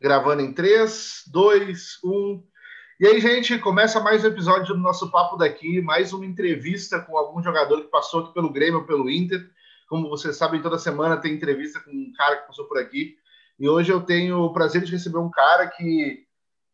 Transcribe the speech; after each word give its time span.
Gravando 0.00 0.40
em 0.40 0.50
3, 0.50 1.24
2, 1.26 1.98
1. 2.02 2.42
E 3.00 3.06
aí, 3.06 3.20
gente, 3.20 3.58
começa 3.58 4.00
mais 4.00 4.24
um 4.24 4.28
episódio 4.28 4.74
do 4.74 4.80
nosso 4.80 5.10
Papo 5.10 5.36
daqui, 5.36 5.82
mais 5.82 6.14
uma 6.14 6.24
entrevista 6.24 6.98
com 7.00 7.18
algum 7.18 7.42
jogador 7.42 7.82
que 7.82 7.90
passou 7.90 8.20
aqui 8.20 8.32
pelo 8.32 8.50
Grêmio 8.50 8.78
ou 8.78 8.86
pelo 8.86 9.10
Inter. 9.10 9.46
Como 9.90 10.08
vocês 10.08 10.38
sabem, 10.38 10.62
toda 10.62 10.78
semana 10.78 11.18
tem 11.18 11.34
entrevista 11.34 11.80
com 11.80 11.90
um 11.90 12.12
cara 12.16 12.38
que 12.38 12.46
passou 12.46 12.64
por 12.64 12.78
aqui. 12.78 13.14
E 13.58 13.68
hoje 13.68 13.92
eu 13.92 14.00
tenho 14.00 14.38
o 14.38 14.54
prazer 14.54 14.80
de 14.80 14.90
receber 14.90 15.18
um 15.18 15.30
cara 15.30 15.66
que 15.66 16.24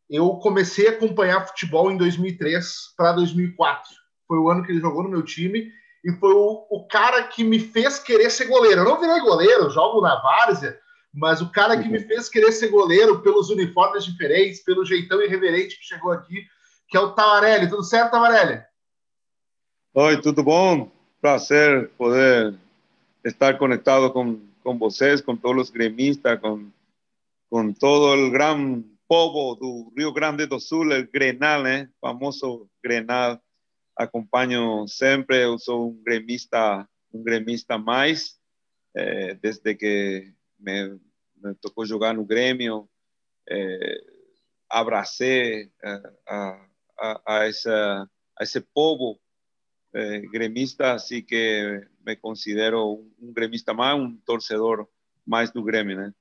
eu 0.09 0.37
comecei 0.37 0.87
a 0.87 0.93
acompanhar 0.93 1.49
futebol 1.49 1.91
em 1.91 1.97
2003 1.97 2.95
para 2.97 3.11
2004. 3.11 3.91
Foi 4.29 4.39
o 4.39 4.49
ano 4.49 4.63
que 4.63 4.71
ele 4.71 4.81
jogou 4.81 5.03
no 5.03 5.09
meu 5.09 5.25
time 5.25 5.73
e 6.05 6.13
foi 6.13 6.33
o, 6.33 6.65
o, 6.71 6.87
cara 6.87 7.25
que 7.25 7.43
me 7.43 7.59
fez 7.59 7.99
querer 7.99 8.31
ser 8.31 8.45
goleiro. 8.45 8.83
Eu 8.83 8.85
não 8.85 9.01
virei 9.01 9.19
goleiro, 9.19 9.69
jogo 9.69 10.01
na 10.01 10.15
várzea, 10.23 10.79
mas 11.17 11.41
o 11.41 11.51
cara 11.51 11.83
que 11.83 11.89
me 11.89 11.97
uhum. 11.97 12.07
fez 12.07 12.29
querer 12.29 12.53
ser 12.53 12.69
goleiro 12.69 13.23
pelos 13.23 13.49
uniformes 13.49 14.05
diferentes, 14.05 14.63
pelo 14.63 14.85
jeitão 14.85 15.23
irreverente 15.23 15.79
que 15.79 15.85
chegou 15.85 16.13
aqui, 16.13 16.47
que 16.87 16.97
é 16.97 17.01
o 17.01 17.13
Tavarelli. 17.13 17.71
Tudo 17.71 17.83
certo, 17.83 18.11
Tavarelli? 18.11 18.63
Oi, 19.95 20.21
tudo 20.21 20.43
bom? 20.43 20.93
Prazer 21.19 21.89
poder 21.97 22.55
estar 23.25 23.57
conectado 23.57 24.13
com, 24.13 24.39
com 24.63 24.77
vocês, 24.77 25.23
com 25.23 25.35
todos 25.35 25.69
os 25.69 25.71
gremistas, 25.71 26.39
com, 26.39 26.71
com 27.49 27.73
todo 27.73 28.27
o 28.27 28.31
gran 28.31 28.85
povo 29.09 29.55
do 29.55 29.91
Rio 29.97 30.13
Grande 30.13 30.45
do 30.45 30.61
Sul, 30.61 30.85
o 30.85 31.11
Grenal, 31.11 31.63
né? 31.63 31.89
famoso 31.99 32.69
Grenal. 32.85 33.41
Acompanho 33.97 34.87
sempre, 34.87 35.45
eu 35.45 35.59
sou 35.59 35.89
um 35.89 36.03
gremista, 36.05 36.87
um 37.11 37.23
gremista 37.23 37.79
mais, 37.79 38.37
é, 38.95 39.33
desde 39.33 39.75
que 39.75 40.35
me, 40.59 40.99
me 41.43 41.55
tocou 41.55 41.87
jogar 41.87 42.15
no 42.15 42.25
Grêmio, 42.25 42.89
é, 43.49 44.05
abracei 44.69 45.71
a, 45.83 46.61
a, 46.99 47.21
a, 47.27 47.47
essa, 47.47 48.09
a 48.39 48.43
esse 48.43 48.61
povo 48.61 49.21
é, 49.95 50.21
gremista, 50.21 50.93
assim 50.93 51.23
que 51.23 51.87
me 52.05 52.17
considero 52.17 53.05
um 53.21 53.33
gremista 53.33 53.73
mais, 53.73 53.99
um 53.99 54.17
torcedor 54.25 54.87
mais 55.27 55.51
do 55.51 55.63
Grêmio, 55.63 55.97
né? 55.97 56.13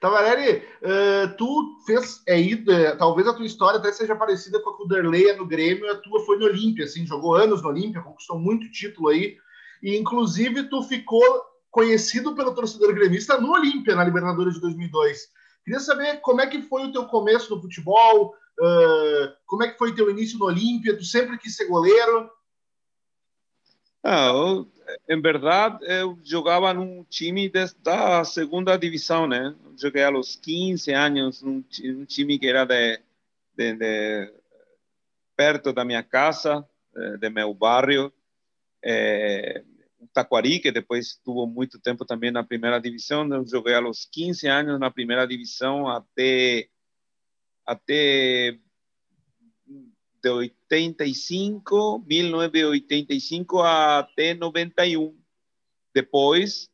Tavarelli, 0.00 0.58
uh, 0.82 1.36
tu 1.38 1.78
fez 1.86 2.22
é, 2.26 2.40
é, 2.40 2.96
talvez 2.96 3.26
a 3.28 3.32
tua 3.32 3.46
história 3.46 3.78
até 3.78 3.92
seja 3.92 4.16
parecida 4.16 4.60
com 4.60 4.70
a 4.70 4.76
que 4.76 4.82
o 4.82 4.88
Derlei 4.88 5.30
é 5.30 5.36
no 5.36 5.46
Grêmio, 5.46 5.88
a 5.88 5.94
tua 5.94 6.24
foi 6.26 6.38
no 6.38 6.46
Olímpia, 6.46 6.86
assim, 6.86 7.06
jogou 7.06 7.36
anos 7.36 7.62
no 7.62 7.68
Olímpia, 7.68 8.02
conquistou 8.02 8.36
muito 8.36 8.70
título 8.72 9.08
aí, 9.08 9.36
e 9.80 9.96
inclusive 9.96 10.64
tu 10.64 10.82
ficou 10.82 11.22
conhecido 11.72 12.36
pelo 12.36 12.54
torcedor 12.54 12.94
gremista 12.94 13.40
no 13.40 13.50
Olímpia, 13.50 13.96
na 13.96 14.04
Libertadores 14.04 14.54
de 14.54 14.60
2002. 14.60 15.28
Queria 15.64 15.80
saber 15.80 16.20
como 16.20 16.42
é 16.42 16.46
que 16.46 16.60
foi 16.62 16.84
o 16.84 16.92
teu 16.92 17.06
começo 17.06 17.52
no 17.52 17.62
futebol, 17.62 18.34
uh, 18.60 19.32
como 19.46 19.64
é 19.64 19.70
que 19.70 19.78
foi 19.78 19.90
o 19.90 19.94
teu 19.94 20.10
início 20.10 20.38
no 20.38 20.44
Olímpia, 20.44 20.96
tu 20.96 21.04
sempre 21.04 21.38
quis 21.38 21.56
ser 21.56 21.64
goleiro? 21.64 22.30
Ah, 24.04 24.26
eu, 24.26 24.68
em 25.08 25.20
verdade, 25.20 25.78
eu 25.86 26.18
jogava 26.22 26.74
num 26.74 27.04
time 27.04 27.50
da 27.82 28.22
segunda 28.24 28.76
divisão, 28.76 29.26
né? 29.26 29.54
Joguei 29.76 30.04
aos 30.04 30.36
15 30.36 30.92
anos 30.92 31.42
num, 31.42 31.64
num 31.84 32.04
time 32.04 32.38
que 32.38 32.48
era 32.48 32.66
de, 32.66 33.00
de, 33.56 33.74
de, 33.76 34.32
perto 35.34 35.72
da 35.72 35.84
minha 35.84 36.02
casa, 36.02 36.68
de, 36.92 37.16
de 37.16 37.30
meu 37.30 37.54
bairro, 37.54 38.12
é, 38.82 39.62
Taquari, 40.12 40.60
que 40.60 40.72
depois 40.72 41.18
tuvo 41.24 41.46
muito 41.46 41.78
tempo 41.80 42.04
também 42.04 42.30
na 42.30 42.44
primeira 42.44 42.80
divisão. 42.80 43.28
Eu 43.32 43.46
joguei 43.46 43.74
aos 43.74 44.04
15 44.10 44.46
anos 44.48 44.80
na 44.80 44.90
primeira 44.90 45.26
divisão 45.26 45.88
até 45.88 46.68
até 47.64 48.58
de 50.22 50.28
85, 50.28 52.04
1985 52.06 53.60
até 53.60 54.34
91. 54.34 55.16
Depois, 55.94 56.68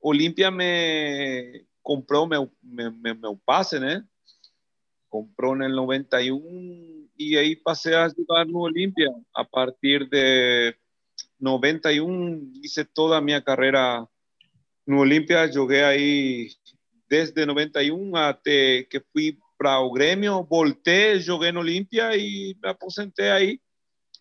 Olímpia 0.00 0.50
me 0.50 1.64
comprou 1.82 2.26
meu, 2.26 2.50
meu, 2.62 2.92
meu 2.92 3.36
passe, 3.44 3.78
né? 3.78 4.04
Comprou 5.08 5.56
no 5.56 5.68
91 5.68 7.08
e 7.18 7.36
aí 7.36 7.56
passei 7.56 7.94
a 7.94 8.08
jogar 8.08 8.46
no 8.46 8.60
Olímpia. 8.60 9.10
A 9.34 9.44
partir 9.44 10.08
de 10.08 10.76
91, 11.40 12.52
hice 12.62 12.84
toda 12.84 13.16
a 13.16 13.20
minha 13.20 13.40
carreira 13.40 14.06
no 14.86 14.98
Olímpia. 14.98 15.50
Joguei 15.50 15.82
aí 15.82 16.48
desde 17.08 17.44
91 17.44 18.16
até 18.16 18.84
que 18.84 19.00
fui 19.12 19.36
para 19.58 19.80
o 19.80 19.92
Grêmio, 19.92 20.42
voltei, 20.44 21.20
joguei 21.20 21.52
no 21.52 21.60
Olímpia 21.60 22.16
e 22.16 22.56
me 22.62 22.68
aposentei 22.68 23.30
aí 23.30 23.60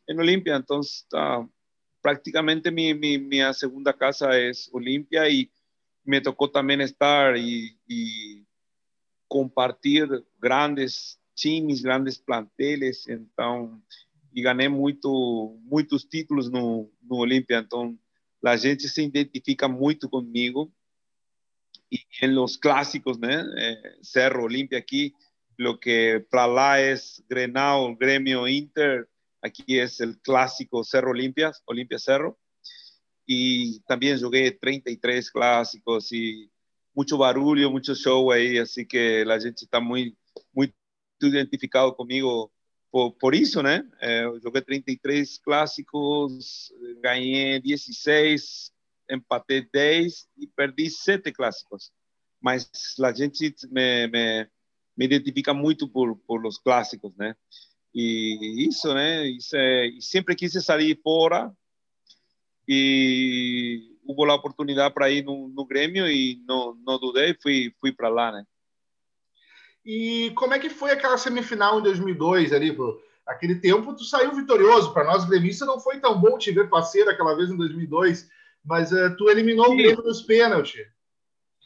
em 0.08 0.20
Olímpia. 0.20 0.56
Então, 0.58 0.82
tá, 1.10 1.48
praticamente 2.02 2.70
mi, 2.72 2.94
mi, 2.94 3.18
minha 3.18 3.54
segunda 3.54 3.94
casa 3.94 4.36
é 4.38 4.52
Olímpia 4.74 5.30
e 5.30 5.50
me 6.06 6.20
tocou 6.20 6.48
também 6.48 6.82
estar 6.82 7.38
e, 7.38 7.76
e 7.88 8.44
compartilhar 9.28 10.22
grandes 10.40 11.20
times, 11.36 11.82
grandes 11.82 12.18
planteles. 12.18 13.08
Então, 13.08 13.82
e 14.34 14.42
ganhei 14.42 14.70
muito, 14.70 15.58
muitos 15.64 16.04
títulos 16.04 16.50
no, 16.50 16.92
no 17.02 17.18
Olímpia. 17.18 17.60
Então, 17.60 17.98
a 18.46 18.56
gente 18.56 18.88
se 18.88 19.04
identifica 19.04 19.68
muito 19.68 20.10
comigo. 20.10 20.72
E 21.92 22.00
em 22.22 22.34
los 22.34 22.56
clássicos, 22.56 23.18
né? 23.18 23.44
É, 23.58 23.98
Cerro, 24.02 24.44
Olímpia 24.44 24.78
aqui, 24.78 25.14
lo 25.58 25.80
que 25.80 26.26
para 26.30 26.46
lá 26.46 26.80
es 26.80 27.24
Grenal, 27.28 27.96
Gremio, 27.96 28.48
Inter, 28.48 29.10
aquí 29.42 29.80
es 29.80 30.00
el 30.00 30.20
clásico 30.22 30.84
Cerro 30.84 31.12
Olimpia, 31.12 31.52
Olimpia 31.66 31.98
Cerro. 31.98 32.40
Y 33.26 33.80
también 33.82 34.20
jugué 34.20 34.52
33 34.52 35.32
clásicos 35.32 36.12
y 36.12 36.52
mucho 36.94 37.18
barulho, 37.18 37.72
mucho 37.72 37.96
show 37.96 38.32
ahí, 38.32 38.58
así 38.58 38.86
que 38.86 39.24
la 39.24 39.40
gente 39.40 39.66
está 39.66 39.80
muy, 39.80 40.18
muy 40.52 40.74
identificado 41.22 41.96
conmigo 41.96 42.52
por, 42.92 43.18
por 43.18 43.36
eso, 43.36 43.62
¿no? 43.62 43.70
Eh, 43.70 44.26
jugué 44.44 44.62
33 44.62 45.40
clásicos, 45.40 46.74
gané 47.02 47.60
16, 47.60 48.74
empaté 49.08 49.68
10 49.72 50.30
y 50.38 50.48
perdí 50.48 50.90
7 50.90 51.32
clásicos. 51.34 51.94
Mas 52.42 52.96
la 52.98 53.14
gente 53.14 53.54
me, 53.70 54.08
me 54.08 54.50
me 55.00 55.06
identifica 55.06 55.54
muito 55.54 55.88
por, 55.88 56.20
por 56.28 56.46
os 56.46 56.58
clássicos, 56.58 57.16
né? 57.16 57.34
E 57.96 58.68
isso, 58.68 58.94
né? 58.94 59.26
Isso 59.30 59.56
é, 59.56 59.88
e 59.88 60.02
sempre 60.02 60.36
quis 60.36 60.52
sair 60.62 61.00
fora 61.02 61.50
e 62.68 63.96
houve 64.06 64.30
a 64.30 64.36
oportunidade 64.36 64.94
para 64.94 65.10
ir 65.10 65.24
no, 65.24 65.48
no 65.48 65.66
Grêmio 65.66 66.06
e 66.06 66.44
não, 66.46 66.76
não 66.86 67.00
dudei, 67.00 67.34
fui, 67.42 67.74
fui 67.80 67.94
para 67.94 68.10
lá, 68.10 68.34
né? 68.34 68.44
E 69.86 70.32
como 70.36 70.54
é 70.54 70.60
que 70.60 70.70
foi 70.70 70.92
aquela 70.92 71.18
semifinal 71.18 71.80
em 71.80 71.84
2002 71.84 72.54
ali, 72.54 72.72
pô? 72.72 73.02
Aquele 73.26 73.56
tempo 73.56 73.94
tu 73.94 74.04
saiu 74.04 74.36
vitorioso. 74.36 74.94
Para 74.94 75.06
nós 75.06 75.26
gremistas 75.26 75.68
não 75.68 75.80
foi 75.80 76.00
tão 76.00 76.20
bom 76.20 76.38
te 76.38 76.52
ver 76.52 76.70
parceiro 76.70 77.10
aquela 77.10 77.36
vez 77.36 77.50
em 77.50 77.58
2002, 77.58 78.30
mas 78.66 78.92
uh, 78.92 79.16
tu 79.18 79.30
eliminou 79.30 79.68
Sim. 79.68 79.74
o 79.74 79.78
Grêmio 79.78 80.04
nos 80.04 80.22
pênaltis 80.22 80.88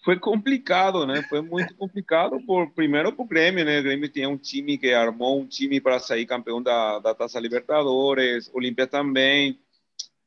foi 0.03 0.19
complicado, 0.19 1.07
né? 1.07 1.23
Foi 1.29 1.41
muito 1.41 1.73
complicado 1.75 2.39
por 2.45 2.69
primeiro 2.71 3.13
por 3.13 3.25
Grêmio, 3.25 3.63
né? 3.63 3.79
O 3.79 3.83
Grêmio 3.83 4.09
tinha 4.09 4.27
um 4.27 4.37
time 4.37 4.77
que 4.77 4.93
armou 4.93 5.39
um 5.39 5.47
time 5.47 5.79
para 5.79 5.97
sair 5.97 6.25
campeão 6.25 6.61
da, 6.61 6.99
da 6.99 7.15
Taça 7.15 7.39
Libertadores, 7.39 8.51
Olímpia 8.53 8.85
também. 8.85 9.59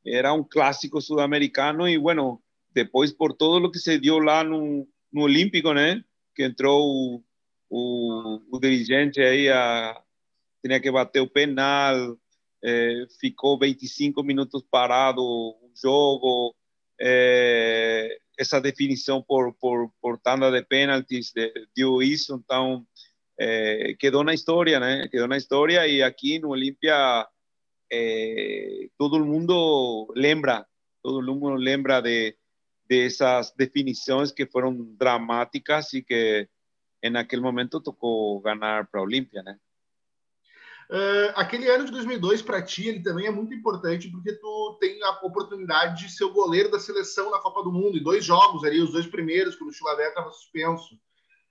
Era 0.05 0.33
um 0.33 0.43
clássico 0.43 1.01
sul-americano 1.01 1.87
e, 1.87 1.99
bueno, 1.99 2.41
depois 2.73 3.13
por 3.13 3.35
todo 3.35 3.67
o 3.67 3.71
que 3.71 3.79
se 3.79 3.99
deu 3.99 4.19
lá 4.19 4.43
no, 4.43 4.89
no 5.13 5.23
Olímpico, 5.23 5.73
né? 5.75 6.03
Que 6.35 6.45
entrou 6.45 7.23
o, 7.71 8.41
o, 8.51 8.61
dirigente 8.61 9.21
aí 9.21 9.49
a 9.49 10.01
tinha 10.65 10.81
que 10.81 10.91
bater 10.91 11.21
o 11.21 11.31
penal, 11.31 12.17
eh, 12.65 13.07
ficou 13.21 13.59
25 13.59 14.23
minutos 14.23 14.65
parado 14.71 15.23
o 15.23 15.71
jogo. 15.75 16.55
Eh, 17.01 18.19
essa 18.39 18.61
definição 18.61 19.23
por, 19.23 19.55
por, 19.55 19.91
por 20.01 20.19
tanda 20.19 20.51
de 20.51 20.63
pênaltis 20.63 21.33
de, 21.35 21.53
deu 21.75 22.03
isso, 22.03 22.35
então 22.35 22.87
é, 23.39 23.95
quedou 23.99 24.23
na 24.23 24.35
história, 24.35 24.79
né? 24.79 25.09
Quedou 25.09 25.29
na 25.29 25.37
história 25.37 25.87
e 25.87 26.03
aqui 26.03 26.39
no 26.39 26.51
Olímpia 26.51 27.27
é, 27.91 28.89
todo 28.99 29.25
mundo 29.25 30.13
lembra, 30.15 30.67
todo 31.03 31.23
mundo 31.23 31.55
lembra 31.55 32.01
de, 32.01 32.37
de 32.89 33.07
essas 33.07 33.53
definições 33.55 34.33
que 34.33 34.47
foram 34.47 34.75
dramáticas 34.97 35.93
e 35.93 36.03
que 36.03 36.49
naquele 37.11 37.43
momento 37.43 37.81
tocou 37.81 38.41
ganhar 38.41 38.87
para 38.87 39.01
a 39.01 39.03
Olímpia, 39.03 39.43
né? 39.43 39.59
Uh, 40.89 41.35
aquele 41.35 41.69
ano 41.69 41.85
de 41.85 41.91
2002 41.91 42.43
para 42.43 42.63
ti 42.63 42.87
ele 42.87 43.03
também 43.03 43.27
é 43.27 43.31
muito 43.31 43.53
importante 43.53 44.09
porque 44.09 44.33
tu 44.35 44.79
tem 44.81 45.03
a 45.03 45.11
oportunidade 45.27 46.05
de 46.05 46.13
ser 46.13 46.23
o 46.23 46.33
goleiro 46.33 46.71
da 46.71 46.79
seleção 46.79 47.29
na 47.29 47.41
Copa 47.41 47.65
do 47.65 47.73
Mundo 47.73 47.99
em 47.99 48.03
dois 48.03 48.25
jogos 48.25 48.63
ali, 48.63 48.81
os 48.81 48.93
dois 48.93 49.05
primeiros 49.05 49.57
que 49.57 49.65
o 49.65 49.73
Chilavé 49.73 50.09
estava 50.09 50.31
suspenso. 50.31 50.95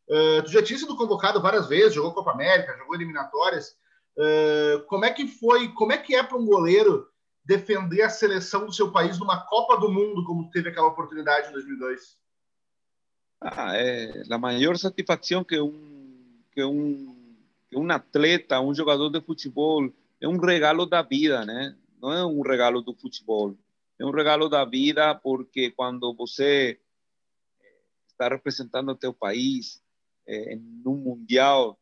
Uh, 0.08 0.42
tu 0.44 0.52
já 0.52 0.64
tinha 0.64 0.80
sido 0.80 0.96
convocado 0.96 1.42
várias 1.42 1.68
vezes, 1.68 1.96
jogou 1.96 2.14
Copa 2.14 2.32
América, 2.32 2.78
jogou 2.78 2.96
eliminatórias. 2.96 3.76
Uh, 4.18 4.86
como 4.88 5.04
é 5.04 5.12
que 5.12 5.28
foi, 5.28 5.68
como 5.74 5.92
é 5.92 5.98
que 5.98 6.16
é 6.16 6.24
para 6.24 6.38
um 6.38 6.46
goleiro 6.46 7.06
defender 7.44 8.04
a 8.04 8.10
seleção 8.10 8.66
do 8.66 8.74
seu 8.74 8.90
país 8.90 9.20
numa 9.20 9.46
Copa 9.46 9.78
do 9.78 9.92
Mundo, 9.92 10.24
como 10.24 10.50
teve 10.50 10.70
aquela 10.70 10.88
oportunidade 10.88 11.50
em 11.50 11.52
2002? 11.52 12.18
Ah, 13.48 13.78
é 13.78 14.24
a 14.28 14.38
maior 14.40 14.76
satisfação 14.76 15.44
que 15.44 15.62
um, 15.62 16.42
que 16.52 16.64
um, 16.64 17.16
que 17.70 17.78
um 17.78 17.92
atleta, 17.92 18.60
um 18.60 18.74
jogador 18.74 19.10
de 19.12 19.22
futebol, 19.22 19.94
é 20.20 20.28
um 20.28 20.40
regalo 20.40 20.88
da 20.88 21.04
vida, 21.04 21.46
né? 21.46 21.76
Não 22.02 22.12
é 22.12 22.26
um 22.26 22.42
regalo 22.42 22.82
do 22.82 22.96
futebol, 22.96 23.56
é 24.00 24.04
um 24.04 24.10
regalo 24.10 24.50
da 24.50 24.66
vida 24.66 25.14
porque 25.14 25.70
quando 25.70 26.12
você 26.16 26.80
está 28.08 28.28
representando 28.30 28.90
o 28.90 28.96
teu 28.96 29.14
país 29.14 29.80
eh, 30.26 30.56
em 30.56 30.82
um 30.84 30.96
mundial, 30.96 31.78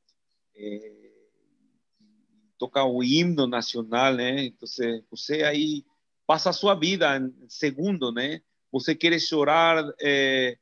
eh, 0.58 1.12
tocar 2.58 2.84
o 2.84 3.02
himno 3.02 3.48
nacional, 3.48 4.14
né? 4.14 4.46
Então, 4.46 4.68
você 5.10 5.44
aí 5.44 5.86
passa 6.28 6.50
a 6.50 6.54
sua 6.54 6.76
vida 6.76 7.16
em 7.18 7.48
segundo, 7.48 8.12
né? 8.12 8.42
Você 8.70 8.94
quer 8.94 9.18
chorar, 9.18 9.82
é, 10.02 10.58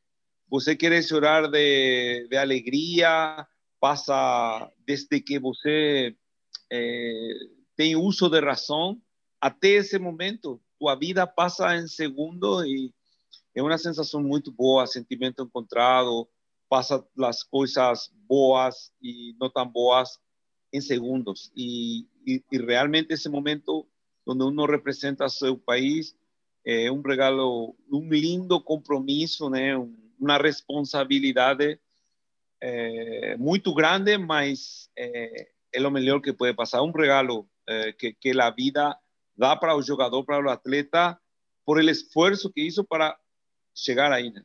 você 0.52 0.76
quer 0.76 1.02
chorar 1.02 1.48
de, 1.48 2.28
de 2.28 2.36
alegria, 2.36 3.48
passa 3.80 4.70
desde 4.86 5.22
que 5.22 5.40
você 5.40 6.14
é, 6.70 7.34
tem 7.78 7.96
uso 7.96 8.30
de 8.30 8.42
razão 8.42 9.02
até 9.40 9.70
esse 9.70 9.98
momento, 9.98 10.62
tua 10.78 10.94
vida 10.96 11.26
passa 11.26 11.78
em 11.78 11.88
segundo 11.88 12.66
e 12.66 12.94
é 13.56 13.64
uma 13.64 13.78
sensação 13.78 14.22
muito 14.22 14.52
boa, 14.52 14.86
sentimento 14.86 15.42
encontrado, 15.42 16.28
passa 16.70 17.04
as 17.24 17.44
coisas 17.44 18.12
boas 18.28 18.92
e 19.02 19.34
não 19.40 19.50
tão 19.50 19.66
boas 19.66 20.20
en 20.74 20.82
segundos. 20.82 21.52
Y, 21.56 22.08
y, 22.26 22.44
y, 22.52 22.58
realmente 22.58 23.14
ese 23.14 23.30
momento 23.30 23.88
donde 24.26 24.46
uno 24.46 24.68
representa 24.68 25.28
su 25.30 25.60
país 25.60 26.16
eh, 26.64 26.90
un 26.90 27.04
regalo, 27.04 27.76
un 27.90 28.10
lindo 28.10 28.64
compromiso, 28.64 29.50
¿no? 29.50 30.02
Una 30.22 30.38
responsabilidad 30.38 31.58
eh, 32.62 33.36
muy 33.38 33.62
grande, 33.76 34.18
mas 34.20 34.90
eh, 34.96 35.50
es 35.72 35.82
lo 35.82 35.90
mejor 35.90 36.22
que 36.22 36.34
puede 36.34 36.54
pasar. 36.54 36.82
Un 36.82 36.94
regalo 36.94 37.50
eh, 37.66 37.96
que, 37.98 38.14
que, 38.16 38.34
la 38.34 38.52
vida 38.52 39.02
da 39.36 39.60
para 39.60 39.74
el 39.74 39.84
jugador, 39.84 40.24
para 40.26 40.40
el 40.40 40.48
atleta, 40.48 41.20
por 41.66 41.80
el 41.80 41.90
esfuerzo 41.90 42.52
que 42.54 42.62
hizo 42.62 42.84
para 42.84 43.20
chegar 43.74 44.14
aí, 44.14 44.30
né? 44.32 44.44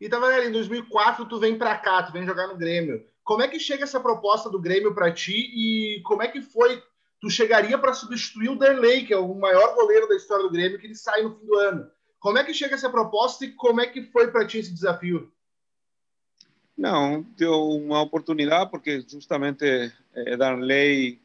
E 0.00 0.08
tava 0.08 0.42
em 0.42 0.50
2004 0.50 1.28
tu 1.28 1.38
vem 1.38 1.58
para 1.58 1.76
cá, 1.76 2.02
tu 2.02 2.12
vem 2.12 2.24
jogar 2.24 2.46
no 2.46 2.56
Grêmio. 2.56 3.06
Como 3.22 3.42
é 3.42 3.48
que 3.48 3.60
chega 3.60 3.84
essa 3.84 4.00
proposta 4.00 4.48
do 4.48 4.58
Grêmio 4.58 4.94
para 4.94 5.12
ti 5.12 5.50
e 5.54 6.00
como 6.02 6.22
é 6.22 6.28
que 6.28 6.40
foi? 6.40 6.82
Tu 7.20 7.28
chegaria 7.28 7.76
para 7.76 7.92
substituir 7.92 8.48
o 8.48 8.58
Derlei, 8.58 9.04
que 9.04 9.12
é 9.12 9.18
o 9.18 9.34
maior 9.34 9.74
goleiro 9.74 10.08
da 10.08 10.16
história 10.16 10.42
do 10.42 10.50
Grêmio, 10.50 10.78
que 10.78 10.86
ele 10.86 10.94
sai 10.94 11.22
no 11.22 11.38
fim 11.38 11.44
do 11.44 11.54
ano. 11.54 11.90
Como 12.20 12.38
é 12.38 12.44
que 12.44 12.54
chega 12.54 12.74
essa 12.74 12.90
proposta 12.90 13.44
e 13.44 13.52
como 13.52 13.80
é 13.80 13.86
que 13.86 14.02
foi 14.02 14.30
para 14.30 14.46
ti 14.46 14.58
esse 14.58 14.72
desafio? 14.72 15.32
Não, 16.76 17.22
deu 17.36 17.70
uma 17.70 18.00
oportunidade 18.00 18.70
porque 18.70 19.00
justamente 19.00 19.64
eh, 20.14 20.36
Darley 20.36 21.20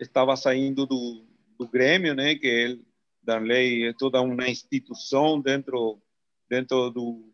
estava 0.00 0.36
saindo 0.36 0.86
do, 0.86 1.24
do 1.58 1.68
Grêmio, 1.68 2.14
né? 2.14 2.34
Que 2.34 2.46
ele, 2.46 2.84
Darley 3.22 3.84
é 3.88 3.92
toda 3.92 4.20
uma 4.20 4.48
instituição 4.48 5.40
dentro 5.40 6.00
dentro 6.48 6.90
do, 6.90 7.32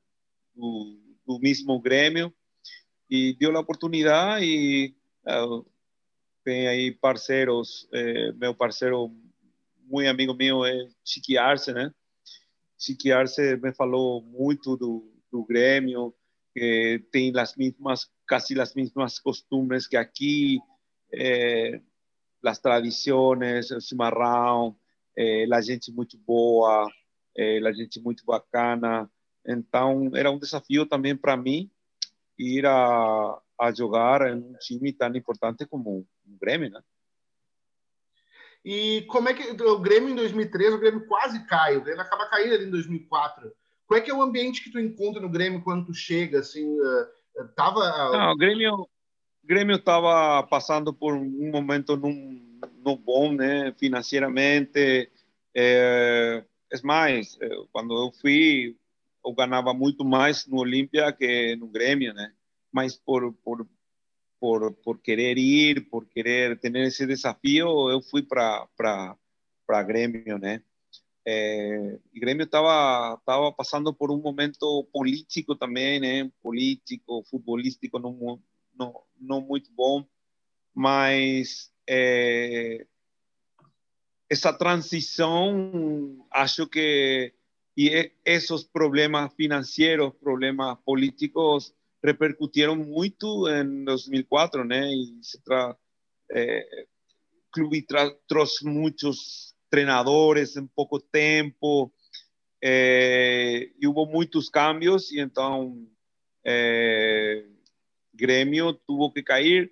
do, 0.55 0.99
do 1.27 1.39
mesmo 1.41 1.81
Grêmio 1.81 2.33
y 3.09 3.35
dio 3.35 3.51
la 3.51 3.61
oportunidad 3.61 4.41
y 4.41 4.95
uh, 5.25 5.67
tem 6.45 6.69
aí 6.69 6.91
parceiros, 6.93 7.89
eh, 7.93 8.33
meu 8.33 8.55
parceiro, 8.55 9.11
muito 9.85 10.09
amigo 10.09 10.35
meu 10.35 10.65
é 10.65 10.89
Chiqui 11.05 11.37
Arce, 11.37 11.73
né? 11.73 11.93
Chiqui 12.79 13.11
Arce 13.13 13.57
me 13.57 13.73
falou 13.75 14.23
muito 14.23 14.77
do, 14.77 15.13
do 15.33 15.45
Grêmio, 15.45 16.15
que 16.55 17.05
tem 17.11 17.33
as 17.37 17.57
mesmas, 17.57 18.09
quase 18.29 18.59
as 18.61 18.75
mesmas 18.75 19.19
costumes 19.19 19.87
que 19.87 19.97
aqui, 19.97 20.59
eh, 21.13 21.81
as 22.45 22.59
tradições, 22.59 23.71
o 23.71 23.81
chimarrão, 23.81 24.77
eh, 25.17 25.47
a 25.53 25.61
gente 25.61 25.93
muito 25.93 26.17
boa, 26.19 26.89
eh, 27.37 27.59
a 27.67 27.73
gente 27.73 28.01
muito 28.01 28.25
bacana. 28.25 29.11
Então, 29.47 30.11
era 30.15 30.31
um 30.31 30.39
desafio 30.39 30.87
também 30.87 31.17
para 31.17 31.37
mim, 31.37 31.71
ir 32.39 32.65
a, 32.67 33.41
a 33.61 33.73
jogar 33.75 34.29
em 34.29 34.37
um 34.37 34.55
time 34.55 34.93
tão 34.93 35.15
importante 35.17 35.67
como 35.67 36.01
o 36.01 36.39
Grêmio, 36.41 36.71
né? 36.71 36.81
E 38.65 39.03
como 39.09 39.29
é 39.29 39.35
que 39.35 39.63
o 39.63 39.79
Grêmio 39.79 40.11
em 40.11 40.15
2003, 40.15 40.75
o 40.75 40.79
Grêmio 40.79 41.07
quase 41.07 41.47
cai, 41.47 41.77
o 41.77 41.83
Grêmio 41.83 42.03
acaba 42.03 42.27
caindo 42.27 42.55
ali 42.55 42.65
em 42.67 42.71
2004. 42.71 43.51
Qual 43.87 43.99
é 43.99 44.01
que 44.03 44.11
é 44.11 44.15
o 44.15 44.23
ambiente 44.23 44.63
que 44.63 44.71
tu 44.71 44.79
encontra 44.79 45.23
no 45.23 45.31
Grêmio 45.31 45.63
quando 45.63 45.87
tu 45.87 45.95
chega, 45.95 46.41
assim, 46.41 46.67
uh, 46.79 47.49
tava... 47.55 47.81
Não, 48.13 48.33
o 48.33 48.37
Grêmio 48.37 48.89
Grêmio 49.49 49.77
estava 49.77 50.43
passando 50.43 50.93
por 50.93 51.15
um 51.15 51.51
momento 51.51 51.97
não, 51.97 52.97
bom, 52.97 53.33
né, 53.33 53.73
financeiramente. 53.79 55.11
É, 55.57 56.45
é 56.71 56.83
mais, 56.85 57.39
quando 57.73 57.95
eu 57.95 58.13
fui, 58.21 58.77
eu 59.25 59.33
ganhava 59.33 59.73
muito 59.73 60.05
mais 60.05 60.47
no 60.47 60.59
Olímpia 60.59 61.11
que 61.15 61.57
no 61.57 61.67
Grêmio, 61.67 62.13
né? 62.13 62.31
Mas 62.71 62.95
por, 62.95 63.33
por, 63.43 63.67
por, 64.41 64.73
por 64.75 65.01
querer 65.01 65.39
ir, 65.39 65.89
por 65.89 66.07
querer 66.07 66.59
ter 66.59 66.75
esse 66.77 67.07
desafio, 67.07 67.91
eu 67.91 68.01
fui 68.01 68.23
para 68.23 68.67
para 69.67 69.83
Grêmio, 69.83 70.39
né? 70.39 70.63
É, 71.27 71.99
e 72.15 72.19
Grêmio 72.19 72.45
estava 72.45 73.21
tava 73.27 73.53
passando 73.53 73.93
por 73.93 74.11
um 74.11 74.21
momento 74.21 74.89
político 74.93 75.55
também, 75.55 76.01
né? 76.01 76.31
Político, 76.43 77.23
futebolístico 77.31 77.99
não, 77.99 78.41
não, 78.75 79.03
não 79.21 79.41
muito 79.41 79.71
bom, 79.73 80.07
mas 80.75 81.71
é, 81.87 82.87
essa 84.31 84.53
transição, 84.53 86.27
acho 86.31 86.67
que 86.67 87.35
y 87.79 88.13
esos 88.25 88.65
problemas 88.65 89.33
financieros, 89.35 90.13
problemas 90.17 90.79
políticos 90.85 91.73
repercutieron 92.03 92.89
mucho 92.89 93.49
en 93.49 93.85
2004, 93.85 94.65
¿no? 94.65 94.87
Y 94.91 95.19
se 95.23 95.41
tra, 95.41 95.79
eh, 96.29 96.65
club 97.51 97.75
y 97.75 97.83
tras 97.83 98.63
muchos 98.63 99.57
entrenadores 99.65 100.57
en 100.57 100.69
poco 100.69 101.01
tiempo, 101.01 101.93
eh, 102.61 103.73
y 103.79 103.87
hubo 103.87 104.07
muchos 104.07 104.51
cambios 104.51 105.13
y 105.13 105.21
entonces 105.21 105.89
eh, 106.45 107.49
Gremio 108.13 108.77
tuvo 108.77 109.13
que 109.13 109.23
caer 109.23 109.71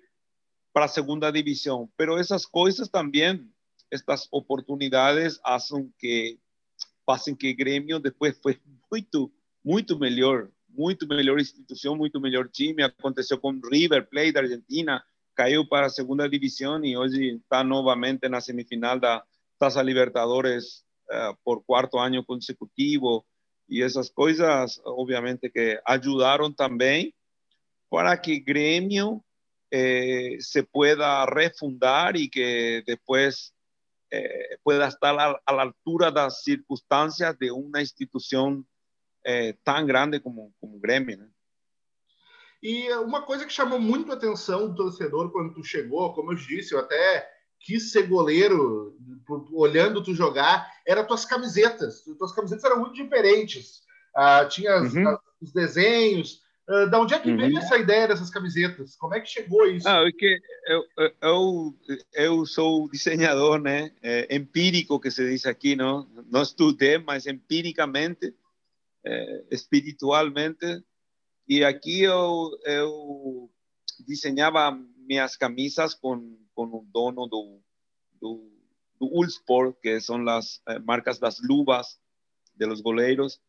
para 0.71 0.87
segunda 0.87 1.31
división. 1.31 1.91
Pero 1.95 2.19
esas 2.19 2.45
cosas 2.47 2.89
también, 2.89 3.53
estas 3.89 4.27
oportunidades 4.31 5.39
hacen 5.43 5.93
que 5.97 6.39
passem 7.07 7.33
que 7.33 7.53
Grêmio 7.53 7.99
depois 7.99 8.37
foi 8.37 8.59
muito, 8.91 9.31
muito 9.63 9.97
melhor, 9.97 10.51
muito 10.77 11.07
melhor 11.07 11.39
instituição, 11.39 11.95
muito 11.95 12.19
melhor 12.19 12.47
time. 12.47 12.83
Aconteceu 12.83 13.39
com 13.39 13.59
River 13.71 14.07
Plate 14.07 14.31
da 14.31 14.41
Argentina, 14.41 15.03
caiu 15.35 15.67
para 15.67 15.87
a 15.87 15.89
segunda 15.89 16.29
divisão 16.29 16.83
e 16.85 16.95
hoje 16.95 17.37
está 17.37 17.63
novamente 17.63 18.29
na 18.29 18.39
semifinal 18.39 18.99
da 18.99 19.23
Taça 19.57 19.81
Libertadores 19.81 20.83
uh, 21.09 21.35
por 21.43 21.63
quarto 21.63 21.97
ano 21.97 22.23
consecutivo. 22.23 23.25
E 23.67 23.81
essas 23.81 24.09
coisas, 24.09 24.79
obviamente, 24.85 25.49
que 25.49 25.81
ajudaram 25.85 26.53
também 26.53 27.13
para 27.89 28.15
que 28.17 28.39
Grêmio 28.39 29.23
eh, 29.71 30.37
se 30.39 30.63
pueda 30.63 31.25
refundar 31.25 32.15
y 32.15 32.29
que 32.29 32.83
después 32.85 33.53
eh, 34.09 34.57
pueda 34.63 34.87
estar 34.87 35.19
a, 35.19 35.53
la 35.53 35.61
altura 35.61 36.11
de 36.11 36.21
las 36.21 36.43
circunstancias 36.43 37.37
de 37.37 37.51
uma 37.51 37.81
instituição 37.81 38.65
eh, 39.27 39.53
tão 39.61 39.85
grande 39.85 40.21
como, 40.21 40.53
como 40.59 40.77
o 40.77 40.79
Grêmio. 40.79 41.17
Né? 41.17 41.27
E 42.63 42.89
uma 42.93 43.21
coisa 43.23 43.45
que 43.45 43.51
chamou 43.51 43.79
muito 43.79 44.09
a 44.11 44.15
atenção 44.15 44.69
do 44.69 44.75
torcedor 44.75 45.31
quando 45.31 45.53
tu 45.53 45.63
chegou, 45.63 46.13
como 46.13 46.31
eu 46.31 46.35
disse, 46.35 46.73
eu 46.73 46.79
até 46.79 47.29
quis 47.59 47.91
ser 47.91 48.07
goleiro 48.07 48.95
olhando 49.51 50.01
tu 50.03 50.13
jogar, 50.13 50.71
eram 50.87 51.05
tuas 51.05 51.25
camisetas. 51.25 52.03
Tuas 52.17 52.33
camisetas 52.33 52.63
eram 52.63 52.79
muito 52.79 52.93
diferentes. 52.93 53.81
Ah, 54.15 54.45
tinha 54.45 54.77
uhum. 54.77 55.17
os 55.41 55.51
desenhos, 55.51 56.41
Uh, 56.69 56.85
da 56.89 56.99
onde 56.99 57.13
é 57.13 57.19
que 57.19 57.31
uhum. 57.31 57.37
veio 57.37 57.57
essa 57.57 57.77
ideia 57.77 58.09
dessas 58.09 58.29
camisetas? 58.29 58.97
Como 58.97 59.15
é 59.15 59.21
que 59.21 59.29
chegou 59.29 59.65
isso? 59.65 59.87
Ah, 59.87 60.05
é 60.05 60.11
que 60.11 60.37
eu, 60.67 60.83
eu, 61.21 61.75
eu 62.13 62.45
sou 62.45 62.89
desenhador 62.89 63.57
né, 63.57 63.89
é, 64.03 64.35
empírico, 64.35 64.99
que 64.99 65.09
se 65.09 65.25
diz 65.29 65.45
aqui, 65.45 65.77
não, 65.77 66.05
não 66.29 66.41
estudei, 66.41 66.97
mas 66.97 67.25
empiricamente, 67.25 68.35
é, 69.07 69.45
espiritualmente, 69.51 70.83
E 71.47 71.63
aqui 71.63 72.01
eu, 72.01 72.51
eu 72.65 73.49
desenhava 74.05 74.77
minhas 74.97 75.37
camisas 75.37 75.93
com, 75.93 76.37
com 76.53 76.65
o 76.65 76.85
dono 76.91 77.25
do, 77.25 77.61
do, 78.19 78.51
do 78.99 79.05
Ulsport, 79.05 79.77
que 79.81 80.01
são 80.01 80.27
as 80.27 80.61
eh, 80.67 80.79
marcas 80.79 81.19
das 81.19 81.39
luvas 81.39 81.97
de 82.53 82.65
los 82.65 82.81
goleiros. 82.81 83.39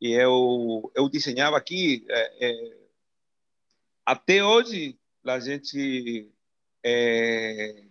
E 0.00 0.12
eu, 0.12 0.92
eu 0.94 1.08
desenhava 1.08 1.56
aqui. 1.56 2.06
Eh, 2.08 2.46
eh, 2.46 2.78
até 4.06 4.44
hoje, 4.44 4.96
a 5.26 5.40
gente 5.40 6.30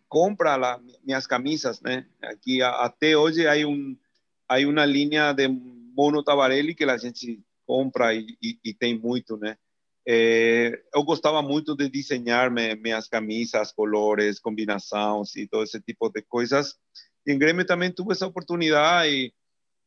compra 0.08 0.56
lá 0.56 0.82
minhas 1.04 1.28
camisas, 1.28 1.82
né? 1.82 2.08
Aqui 2.22 2.62
até 2.64 3.18
hoje 3.18 3.46
há 3.46 3.68
um 3.68 3.96
uma 4.66 4.86
linha 4.86 5.34
de 5.34 5.48
Mono 5.98 6.22
Tavarelli 6.22 6.76
que 6.76 6.84
a 6.84 6.96
gente 6.96 7.42
compra 7.66 8.14
e, 8.14 8.38
e, 8.40 8.60
e 8.64 8.74
tem 8.74 9.00
muito, 9.00 9.36
né? 9.36 9.58
É, 10.08 10.80
eu 10.94 11.04
gostava 11.04 11.42
muito 11.42 11.76
de 11.76 11.90
desenhar 11.90 12.52
minhas 12.52 13.08
camisas, 13.10 13.74
colores, 13.74 14.40
combinações 14.40 15.36
e 15.36 15.48
todo 15.48 15.64
esse 15.64 15.82
tipo 15.82 16.08
de 16.10 16.22
coisas. 16.22 16.76
E 17.26 17.34
em 17.34 17.38
Grêmio 17.38 17.66
também 17.66 17.92
tive 17.92 18.12
essa 18.12 18.28
oportunidade 18.28 19.12
e, 19.12 19.34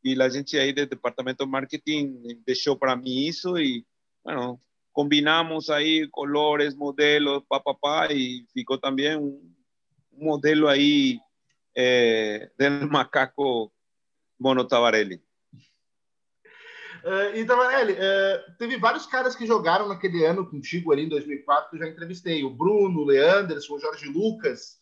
e 0.05 0.21
a 0.21 0.29
gente 0.29 0.59
aí 0.59 0.73
do 0.73 0.85
departamento 0.85 1.45
de 1.45 1.51
marketing 1.51 2.43
deixou 2.45 2.77
para 2.77 2.97
mim 2.97 3.27
isso 3.27 3.57
e, 3.57 3.87
bueno, 4.23 4.61
combinamos 4.93 5.71
aí 5.71 6.07
colores, 6.09 6.75
modelos, 6.75 7.43
papapá, 7.49 8.13
e 8.13 8.45
ficou 8.53 8.77
também 8.77 9.17
um, 9.17 9.41
um 10.13 10.25
modelo 10.25 10.69
aí 10.69 11.19
é, 11.75 12.51
do 12.59 12.91
macaco 12.91 13.73
Mono 14.39 14.67
Tavarelli. 14.67 15.23
Uh, 17.05 17.37
e 17.37 17.45
Tavarelli, 17.45 17.95
uh, 17.95 18.57
teve 18.59 18.77
vários 18.77 19.07
caras 19.07 19.35
que 19.35 19.47
jogaram 19.47 19.89
naquele 19.89 20.25
ano 20.25 20.49
contigo 20.49 20.93
ali 20.93 21.05
em 21.05 21.09
2004 21.09 21.71
que 21.71 21.77
eu 21.77 21.81
já 21.81 21.89
entrevistei. 21.89 22.45
O 22.45 22.51
Bruno, 22.51 23.01
o 23.01 23.05
Leanderson, 23.05 23.75
o 23.75 23.81
Jorge 23.81 24.07
Lucas. 24.09 24.79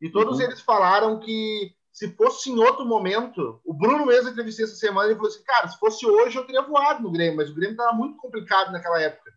E 0.00 0.08
todos 0.10 0.38
uhum. 0.38 0.44
eles 0.44 0.60
falaram 0.60 1.18
que 1.20 1.74
se 1.92 2.14
fosse 2.14 2.50
em 2.50 2.58
outro 2.58 2.86
momento, 2.86 3.60
o 3.64 3.74
Bruno 3.74 4.06
mesmo 4.06 4.30
entrevistei 4.30 4.64
essa 4.64 4.76
semana 4.76 5.10
e 5.10 5.16
falou 5.16 5.28
assim: 5.28 5.42
cara, 5.42 5.66
se 5.68 5.78
fosse 5.78 6.06
hoje 6.06 6.36
eu 6.36 6.46
teria 6.46 6.62
voado 6.62 7.02
no 7.02 7.10
Grêmio, 7.10 7.36
mas 7.36 7.50
o 7.50 7.54
Grêmio 7.54 7.72
estava 7.72 7.92
muito 7.92 8.16
complicado 8.16 8.70
naquela 8.70 9.00
época. 9.00 9.32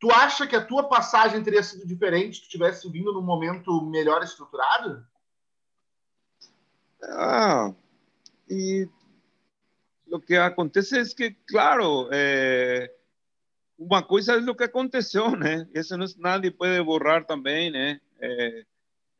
Tu 0.00 0.10
acha 0.10 0.46
que 0.46 0.56
a 0.56 0.64
tua 0.64 0.88
passagem 0.88 1.44
teria 1.44 1.62
sido 1.62 1.86
diferente 1.86 2.36
se 2.36 2.42
tu 2.44 2.48
tivesse 2.48 2.90
vindo 2.90 3.12
num 3.12 3.22
momento 3.22 3.84
melhor 3.84 4.22
estruturado? 4.22 5.06
Ah, 7.04 7.72
e 8.48 8.88
o 10.10 10.11
que 10.22 10.34
acontece 10.36 10.98
é 10.98 11.04
que, 11.04 11.30
claro, 11.46 12.08
é, 12.12 12.90
uma 13.78 14.02
coisa 14.02 14.34
é 14.34 14.50
o 14.50 14.54
que 14.54 14.64
aconteceu, 14.64 15.36
né? 15.36 15.68
Isso 15.74 15.96
não, 15.96 16.06
nadie 16.18 16.50
pode 16.50 16.82
borrar 16.82 17.24
também, 17.24 17.70
né? 17.70 18.00
É, 18.20 18.64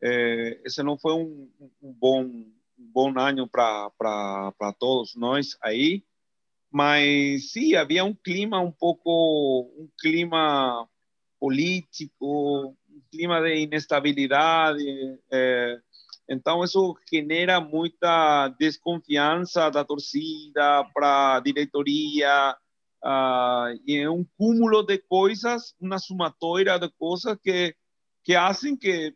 é, 0.03 0.61
esse 0.65 0.83
não 0.83 0.97
foi 0.99 1.15
um, 1.15 1.51
um 1.83 1.93
bom 1.93 2.25
um 2.25 2.91
bom 2.93 3.13
ano 3.19 3.49
para 3.49 4.73
todos 4.79 5.15
nós 5.15 5.57
aí, 5.63 6.03
mas 6.71 7.53
sim, 7.53 7.75
havia 7.75 8.05
um 8.05 8.15
clima 8.15 8.61
um 8.61 8.73
pouco, 8.73 9.71
um 9.79 9.89
clima 10.01 10.89
político, 11.39 12.77
um 12.89 13.03
clima 13.11 13.41
de 13.41 13.57
inestabilidade, 13.57 14.83
é, 15.31 15.79
então, 16.29 16.63
isso 16.63 16.97
genera 17.13 17.61
muita 17.61 18.49
desconfiança 18.59 19.71
da 19.71 19.85
torcida 19.85 20.85
para 20.95 21.37
a 21.37 21.41
diretoria, 21.41 22.57
uh, 23.05 23.79
e 23.87 23.99
é 23.99 24.09
um 24.09 24.25
cúmulo 24.39 24.83
de 24.83 24.99
coisas, 24.99 25.75
uma 25.81 25.99
somatória 25.99 26.79
de 26.79 26.89
coisas 26.99 27.37
que, 27.43 27.75
que 28.25 28.35
fazem 28.35 28.77
que, 28.77 29.15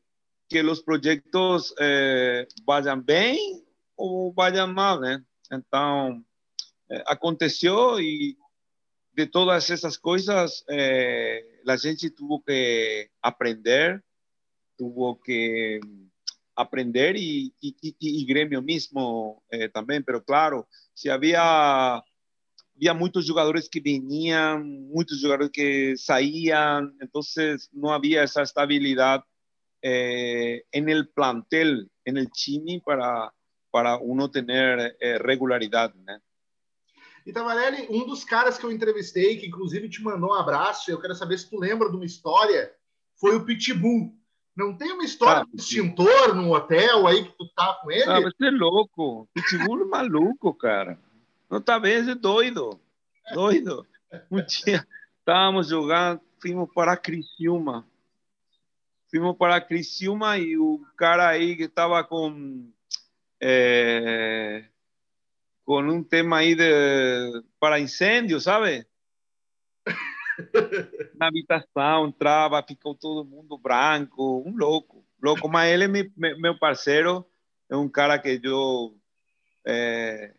que 0.48 0.62
os 0.62 0.80
projetos 0.80 1.74
eh, 1.78 2.46
vayam 2.66 3.00
bem 3.00 3.64
ou 3.96 4.32
vayam 4.32 4.72
mal, 4.72 5.00
né? 5.00 5.22
Então, 5.52 6.24
eh, 6.90 7.04
aconteceu 7.06 8.00
e 8.00 8.36
de 9.14 9.26
todas 9.26 9.70
essas 9.70 9.96
coisas, 9.96 10.62
eh, 10.68 11.42
a 11.66 11.76
gente 11.76 12.10
teve 12.10 12.42
que 12.44 13.10
aprender, 13.22 14.04
teve 14.76 15.16
que 15.24 15.80
aprender 16.56 17.16
y, 17.16 17.54
y, 17.60 17.76
y, 17.80 18.26
gremio 18.26 18.62
mismo 18.62 19.44
eh, 19.50 19.68
también, 19.68 20.02
pero 20.02 20.24
claro, 20.24 20.66
si 20.94 21.10
había, 21.10 21.96
había 21.96 22.94
muchos 22.94 23.28
jugadores 23.28 23.68
que 23.68 23.80
venían, 23.80 24.88
muchos 24.88 25.20
jugadores 25.20 25.50
que 25.52 25.96
salían, 25.96 26.96
entonces 27.00 27.68
no 27.72 27.92
había 27.92 28.22
esa 28.22 28.42
estabilidad 28.42 29.22
eh, 29.82 30.64
en 30.72 30.88
el 30.88 31.08
plantel, 31.10 31.90
en 32.04 32.16
el 32.16 32.30
chimi 32.30 32.80
para, 32.80 33.32
para 33.70 33.98
uno 33.98 34.30
tener 34.30 34.96
eh, 34.98 35.18
regularidad. 35.18 35.94
Né? 35.94 36.18
E 37.26 37.32
Tavarelli, 37.32 37.86
um 37.90 38.06
dos 38.06 38.24
caras 38.24 38.56
que 38.56 38.64
eu 38.64 38.72
entrevistei, 38.72 39.36
que 39.36 39.46
inclusive 39.46 39.88
te 39.88 40.02
mandou 40.02 40.30
um 40.30 40.34
abraço, 40.34 40.90
eu 40.90 41.00
quero 41.00 41.14
saber 41.14 41.38
se 41.38 41.50
tu 41.50 41.58
lembra 41.58 41.90
de 41.90 41.96
uma 41.96 42.06
história, 42.06 42.72
foi 43.20 43.34
o 43.34 43.44
Pitbull. 43.44 44.16
Não 44.56 44.74
tem 44.74 44.90
uma 44.92 45.04
história 45.04 45.44
de 45.52 45.60
extintor 45.60 46.34
no 46.34 46.54
hotel 46.54 47.06
aí 47.06 47.24
que 47.24 47.36
tu 47.36 47.46
tá 47.54 47.78
com 47.82 47.90
ele? 47.90 48.04
Ah, 48.04 48.20
você 48.20 48.46
é 48.46 48.50
louco. 48.50 49.28
Pitbull 49.34 49.82
é 49.82 49.84
maluco, 49.84 50.54
cara. 50.54 50.98
Não 51.50 51.60
tá 51.60 51.78
vendo, 51.78 52.10
é 52.10 52.14
doido. 52.14 52.80
Doido. 53.34 53.86
Um 54.30 54.42
dia 54.42 54.86
estávamos 55.18 55.68
jogando, 55.68 56.20
fomos 56.40 56.72
para 56.72 56.96
Criciúma. 56.96 57.86
Fomos 59.10 59.36
para 59.36 59.60
Criciúma 59.60 60.38
e 60.38 60.56
o 60.56 60.80
cara 60.96 61.28
aí 61.28 61.54
que 61.54 61.64
estava 61.64 62.02
com 62.02 62.70
é, 63.40 64.64
com 65.64 65.82
um 65.82 66.02
tema 66.02 66.38
aí 66.38 66.54
de, 66.54 67.42
para 67.60 67.80
incêndio, 67.80 68.40
sabe? 68.40 68.86
Na 71.16 71.28
habitação, 71.28 72.06
entrava, 72.06 72.62
ficou 72.62 72.94
todo 72.94 73.28
mundo 73.28 73.58
branco, 73.58 74.42
um 74.46 74.56
louco, 74.56 75.04
louco. 75.22 75.48
Mas 75.48 75.72
ele 75.72 75.84
é 75.84 75.88
meu 76.36 76.58
parceiro, 76.58 77.26
é 77.70 77.76
um 77.76 77.88
cara 77.88 78.18
que 78.18 78.40
eu 78.42 78.96
é, 79.66 80.32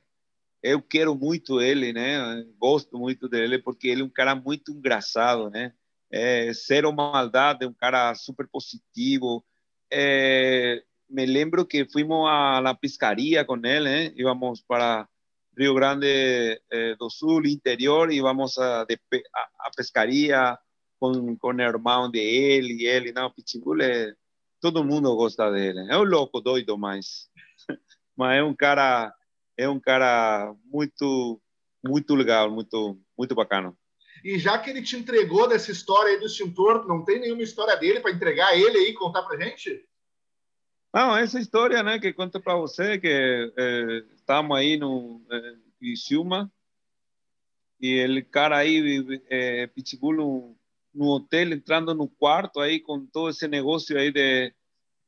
eu 0.64 0.82
quero 0.82 1.16
muito 1.16 1.62
ele, 1.62 1.94
né? 1.94 2.46
Gosto 2.58 2.98
muito 2.98 3.28
dele 3.28 3.60
porque 3.60 3.88
ele 3.88 4.02
é 4.02 4.06
um 4.06 4.10
cara 4.10 4.36
muito 4.36 4.72
engraçado, 4.72 5.50
né? 5.50 5.74
É, 6.12 6.52
zero 6.54 6.92
maldade, 6.94 7.66
um 7.66 7.74
cara 7.74 8.16
super 8.16 8.48
positivo. 8.48 9.46
É, 9.92 10.82
me 11.10 11.26
lembro 11.26 11.66
que 11.66 11.86
fomos 11.86 12.30
à 12.30 12.62
na 12.62 12.74
pescaria 12.74 13.46
com 13.46 13.56
ele, 13.56 13.82
né? 13.82 14.14
Íamos 14.16 14.62
para 14.62 15.08
Rio 15.58 15.74
Grande 15.74 16.62
eh, 16.72 16.96
do 17.00 17.10
Sul, 17.10 17.46
interior, 17.48 18.12
e 18.12 18.22
vamos 18.22 18.58
a, 18.58 18.86
de, 18.86 19.00
a, 19.34 19.68
a 19.68 19.72
pescaria 19.76 20.58
com, 21.00 21.36
com 21.36 21.48
o 21.48 21.62
irmão 21.62 22.12
de 22.12 22.20
ele, 22.20 22.84
e 22.84 22.86
ele, 22.86 23.12
não, 23.12 23.32
Pitbull 23.32 23.82
é, 23.82 24.14
todo 24.62 24.84
mundo 24.84 25.16
gosta 25.16 25.52
dele, 25.52 25.88
é 25.90 25.98
um 25.98 26.04
louco, 26.04 26.42
doido, 26.42 26.78
mas, 26.78 27.28
mas 28.16 28.38
é 28.38 28.44
um 28.44 28.56
cara, 28.56 29.12
é 29.58 29.68
um 29.68 29.80
cara 29.80 30.54
muito, 30.66 31.42
muito 31.84 32.14
legal, 32.14 32.52
muito, 32.52 33.00
muito 33.18 33.34
bacana. 33.34 33.76
E 34.24 34.38
já 34.38 34.58
que 34.58 34.70
ele 34.70 34.82
te 34.82 34.96
entregou 34.96 35.48
dessa 35.48 35.72
história 35.72 36.12
aí 36.12 36.20
do 36.20 36.26
extintor, 36.26 36.88
não 36.88 37.04
tem 37.04 37.20
nenhuma 37.20 37.44
história 37.44 37.76
dele 37.76 38.00
para 38.00 38.12
entregar 38.12 38.58
ele 38.58 38.78
aí 38.78 38.90
e 38.90 38.94
contar 38.94 39.24
para 39.24 39.44
gente? 39.44 39.88
Não, 40.98 41.16
essa 41.16 41.40
história, 41.40 41.84
né, 41.84 42.00
que 42.00 42.12
conto 42.12 42.42
para 42.42 42.56
você, 42.56 42.98
que 42.98 43.08
é, 43.08 44.04
estamos 44.16 44.58
aí 44.58 44.78
no 44.78 45.24
é, 45.32 45.54
Criciúma, 45.78 46.52
e 47.80 47.88
ele 47.88 48.24
cara 48.24 48.58
aí, 48.58 49.22
é, 49.30 49.68
Pitbull, 49.68 50.16
no, 50.16 50.58
no, 50.92 51.06
hotel, 51.10 51.54
entrando 51.54 51.94
no 51.94 52.10
quarto 52.10 52.60
aí 52.60 52.80
com 52.80 53.06
todo 53.06 53.30
esse 53.30 53.48
negócio 53.48 53.96
aí 53.96 54.12
de, 54.12 54.52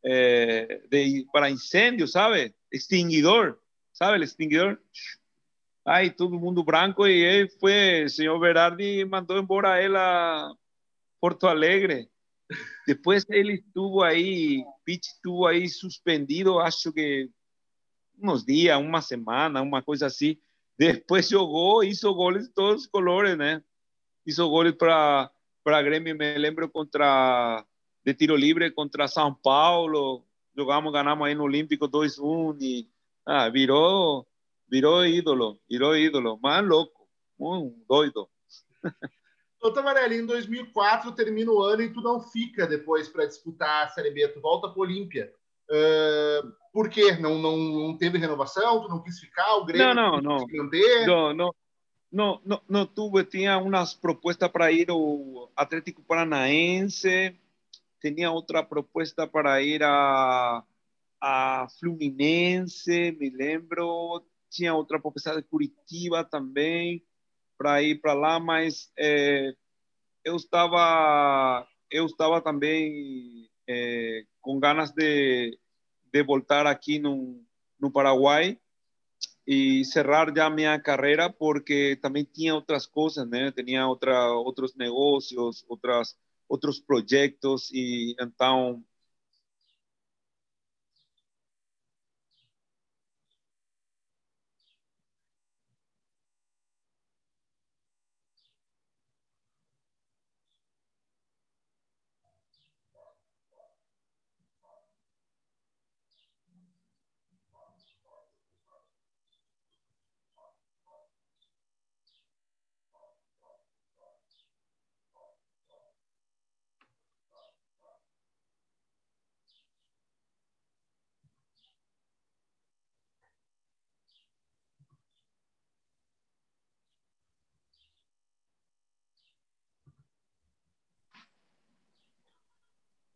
é, 0.06 0.80
de 0.92 1.26
para 1.34 1.50
incêndio, 1.50 2.08
sabe? 2.08 2.54
Extinguidor, 2.72 3.58
sabe? 3.92 4.20
O 4.20 4.24
extinguidor. 4.24 4.78
Aí 5.84 6.12
todo 6.12 6.40
mundo 6.40 6.64
branco 6.64 7.08
e 7.08 7.26
aí 7.26 7.50
foi, 7.60 8.04
o 8.04 8.10
senhor 8.10 8.40
Berardi 8.40 9.04
mandou 9.06 9.40
embora 9.40 9.82
ela 9.82 10.56
Porto 11.20 11.48
Alegre. 11.48 12.08
Depois 12.88 13.26
ele 13.30 13.54
estuvo 13.56 14.02
aí, 14.02 14.64
Pitch 14.84 15.06
estuvo 15.06 15.46
aí 15.46 15.70
suspendido, 15.70 16.60
acho 16.60 16.92
que 16.92 17.30
uns 18.22 18.44
dias, 18.44 18.78
uma 18.78 19.02
semana, 19.02 19.62
uma 19.62 19.82
coisa 19.82 20.08
assim. 20.08 20.38
Depois 20.78 21.30
jogou, 21.30 21.84
hizo 21.84 22.14
goles 22.14 22.48
de 22.48 22.54
todos 22.54 22.84
os 22.84 22.88
colores, 22.88 23.38
né? 23.38 23.64
Hizo 24.26 24.48
goles 24.50 24.74
para 24.76 25.32
para 25.64 25.82
Grêmio, 25.82 26.16
me 26.16 26.38
lembro 26.38 26.70
contra 26.70 27.64
de 28.04 28.14
tiro 28.14 28.36
livre 28.36 28.72
contra 28.72 29.08
São 29.08 29.34
Paulo. 29.34 30.26
Jogamos, 30.56 30.92
ganamos 30.92 31.28
aí 31.28 31.36
no 31.36 31.44
Olímpico 31.44 31.88
2-1 31.88 32.58
e 32.62 32.90
ah, 33.26 33.50
virou 33.50 34.26
virou 34.68 35.06
ídolo, 35.06 35.60
virou 35.70 35.96
ídolo, 35.96 36.40
mais 36.42 36.66
louco, 36.66 37.08
um 37.40 37.76
doido. 37.88 38.30
Ô, 39.62 39.72
Tamarelli, 39.72 40.18
em 40.18 40.26
2004 40.26 41.12
termina 41.12 41.52
o 41.52 41.62
ano 41.62 41.82
e 41.82 41.92
tu 41.92 42.02
não 42.02 42.22
fica 42.22 42.66
depois 42.66 43.10
para 43.10 43.26
disputar 43.26 43.86
a 43.86 43.90
Série 43.90 44.12
B, 44.12 44.28
tu 44.30 44.40
volta 44.40 44.70
para 44.70 44.80
o 44.80 44.84
Olímpia. 44.84 45.34
Uh, 45.70 46.52
por 46.72 46.90
quê? 46.90 47.18
Não, 47.18 47.38
não, 47.38 47.58
não 47.58 47.98
teve 47.98 48.18
renovação? 48.18 48.82
Tu 48.82 48.90
não 48.90 49.04
quis 49.04 49.20
ficar? 49.20 49.56
O 49.58 49.66
Grêmio 49.66 49.94
não, 49.94 50.22
não, 50.22 50.38
não. 50.38 50.48
manter? 50.52 51.06
Não, 51.06 51.34
não. 51.34 51.56
Não, 52.12 52.42
não, 52.44 52.60
não 52.68 52.86
tuve, 52.88 53.24
tinha 53.24 53.60
umas 53.60 53.94
propostas 53.94 54.50
para 54.50 54.72
ir 54.72 54.90
ao 54.90 55.52
Atlético 55.56 56.02
Paranaense, 56.02 57.38
tinha 58.02 58.32
outra 58.32 58.64
proposta 58.64 59.28
para 59.28 59.62
ir 59.62 59.84
a, 59.84 60.64
a 61.22 61.68
Fluminense, 61.80 63.12
me 63.12 63.30
lembro, 63.30 64.26
tinha 64.50 64.74
outra 64.74 65.00
proposta 65.00 65.36
de 65.36 65.44
Curitiba 65.44 66.24
também, 66.24 67.06
para 67.60 67.84
ir 67.84 68.00
para 68.00 68.14
lá, 68.14 68.40
mas 68.40 68.90
é, 68.98 69.54
eu 70.24 70.38
estava 70.38 71.68
eu 71.92 72.06
estava 72.06 72.42
também 72.42 73.50
é, 73.68 74.24
com 74.40 74.60
ganas 74.60 74.92
de, 74.92 75.60
de 76.14 76.24
voltar 76.24 76.66
aqui 76.66 77.00
no, 77.00 77.44
no 77.78 77.92
Paraguai 77.92 78.58
e 79.46 79.84
cerrar 79.84 80.34
já 80.34 80.50
minha 80.50 80.80
carreira 80.80 81.30
porque 81.30 81.98
também 82.02 82.24
tinha 82.24 82.56
outras 82.56 82.86
coisas, 82.86 83.28
né? 83.28 83.52
Tinha 83.52 83.88
outra, 83.88 84.32
outros 84.32 84.74
negócios, 84.76 85.66
outras 85.68 86.16
outros 86.48 86.80
projetos 86.80 87.70
e 87.72 88.16
então 88.20 88.84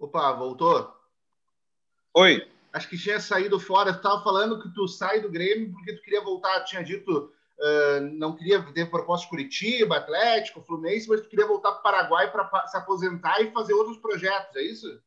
Opa, 0.04 0.34
voltou? 0.34 0.94
Oi. 2.14 2.46
Acho 2.74 2.90
que 2.90 2.98
tinha 2.98 3.22
saído 3.22 3.58
fora. 3.58 3.92
Estava 3.92 4.22
falando 4.22 4.62
que 4.62 4.68
tu 4.74 4.86
sai 4.86 5.22
do 5.22 5.32
Grêmio 5.32 5.72
porque 5.72 5.94
tu 5.94 6.02
queria 6.02 6.22
voltar. 6.22 6.60
Tinha 6.66 6.84
dito 6.84 7.32
uh, 7.58 8.02
não 8.12 8.36
queria 8.36 8.62
ter 8.74 8.92
proposta 8.92 9.30
Curitiba, 9.30 9.96
Atlético, 9.96 10.62
Fluminense, 10.62 11.08
mas 11.08 11.22
tu 11.22 11.30
queria 11.30 11.48
voltar 11.48 11.72
para 11.72 11.80
o 11.80 11.84
Paraguai 11.84 12.30
para 12.30 12.68
se 12.68 12.76
aposentar 12.76 13.40
e 13.40 13.52
fazer 13.52 13.74
outros 13.76 13.98
projetos. 13.98 14.54
É 14.58 14.64
isso? 14.64 15.02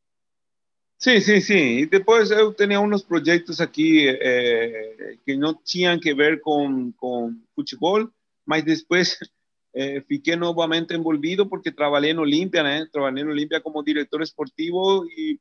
Sim, 0.97 1.21
sim, 1.21 1.41
sim. 1.41 1.77
E 1.77 1.85
depois 1.85 2.31
eu 2.31 2.51
tinha 2.51 2.81
uns 2.81 3.03
projetos 3.03 3.61
aqui 3.61 4.09
eh, 4.09 5.15
que 5.23 5.37
não 5.37 5.53
tinham 5.53 5.99
que 5.99 6.11
ver 6.15 6.41
com, 6.41 6.91
com 6.93 7.35
futebol, 7.53 8.09
mas 8.43 8.63
depois 8.63 9.15
eh, 9.79 10.01
fiquei 10.07 10.35
novamente 10.35 10.95
envolvido 10.95 11.47
porque 11.47 11.71
trabalhei 11.71 12.11
no 12.11 12.23
Olimpia, 12.23 12.63
né? 12.63 12.87
Trabalhei 12.91 13.23
no 13.23 13.61
como 13.61 13.83
diretor 13.83 14.23
esportivo 14.23 15.05
e 15.05 15.39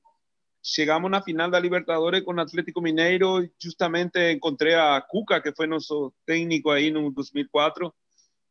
chegamos 0.62 1.10
na 1.10 1.22
final 1.22 1.50
da 1.50 1.58
Libertadores 1.58 2.22
com 2.22 2.34
o 2.34 2.40
Atlético 2.40 2.82
Mineiro 2.82 3.48
justamente 3.58 4.32
encontrei 4.32 4.74
a 4.74 5.00
Cuca, 5.00 5.40
que 5.40 5.54
foi 5.54 5.66
nosso 5.66 6.12
técnico 6.26 6.68
aí 6.68 6.90
no 6.90 7.10
2004. 7.10 7.90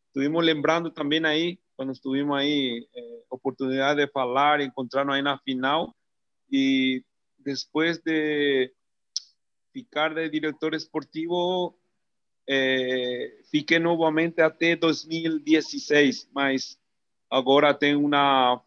Estuvimos 0.08 0.44
lembrando 0.44 0.90
também 0.90 1.24
aí, 1.24 1.60
quando 1.78 1.92
estivemos 1.92 2.36
aí, 2.36 2.88
eh, 2.96 3.22
oportunidade 3.30 4.04
de 4.04 4.12
falar, 4.12 4.62
encontrarnos 4.62 5.14
aí 5.14 5.22
na 5.22 5.38
final 5.38 5.96
e 6.52 7.04
depois 7.38 8.00
de 8.00 8.72
ficar 9.72 10.16
de 10.16 10.28
diretor 10.30 10.74
esportivo 10.74 11.78
é, 12.48 13.40
fiquei 13.50 13.80
novamente 13.80 14.42
até 14.42 14.76
2016, 14.76 16.30
mas 16.34 16.80
agora 17.30 17.74
tem 17.74 17.96
uma. 17.96 18.62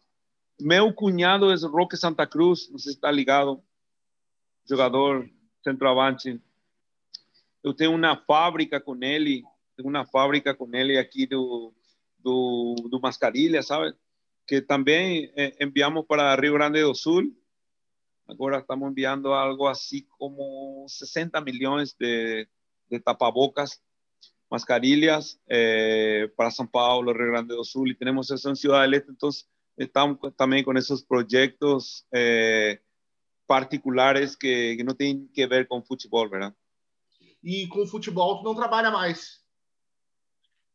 Meu 0.59 0.93
cunhado 0.93 1.49
é 1.51 1.55
Roque 1.55 1.95
Santa 1.95 2.27
Cruz, 2.27 2.69
não 2.69 2.77
sei 2.77 2.91
se 2.91 2.97
está 2.97 3.09
ligado, 3.09 3.63
jogador 4.67 5.29
centroavante. 5.63 6.41
Eu 7.63 7.73
tenho 7.73 7.93
uma 7.93 8.17
fábrica 8.17 8.79
com 8.79 8.97
ele, 9.01 9.43
tenho 9.77 9.87
uma 9.89 10.05
fábrica 10.05 10.53
com 10.53 10.69
ele 10.73 10.97
aqui 10.97 11.25
do, 11.25 11.73
do, 12.17 12.75
do 12.89 12.99
Mascarilha, 12.99 13.63
sabe? 13.63 13.95
Que 14.45 14.61
também 14.61 15.31
é, 15.35 15.63
enviamos 15.63 16.05
para 16.05 16.35
Rio 16.35 16.53
Grande 16.53 16.81
do 16.81 16.93
Sul. 16.93 17.33
Agora 18.27 18.59
estamos 18.59 18.91
enviando 18.91 19.33
algo 19.33 19.65
assim 19.67 20.05
como 20.17 20.85
60 20.87 21.39
milhões 21.41 21.93
de, 21.93 22.47
de 22.89 22.99
tapabocas, 22.99 23.81
mascarillas 24.49 25.39
eh, 25.47 26.31
para 26.35 26.49
São 26.49 26.67
Paulo, 26.67 27.13
Rio 27.13 27.31
Grande 27.31 27.55
do 27.55 27.63
Sul, 27.63 27.91
y 27.91 27.95
tenemos 27.95 28.31
eso 28.31 28.49
en 28.49 28.55
Ciudad 28.55 28.91
entonces 28.93 29.47
estamos 29.77 30.17
también 30.35 30.63
con 30.63 30.75
esos 30.77 31.03
proyectos 31.03 32.05
eh, 32.11 32.81
particulares 33.45 34.35
que, 34.35 34.75
que, 34.77 34.83
no 34.83 34.95
tienen 34.95 35.29
que 35.33 35.47
ver 35.47 35.67
con 35.67 35.83
fútbol, 35.83 36.29
¿verdad? 36.29 36.53
E 37.41 37.67
com 37.67 37.85
futebol 37.87 38.39
tu 38.39 38.43
não 38.43 38.53
trabalha 38.53 38.91
mais? 38.91 39.39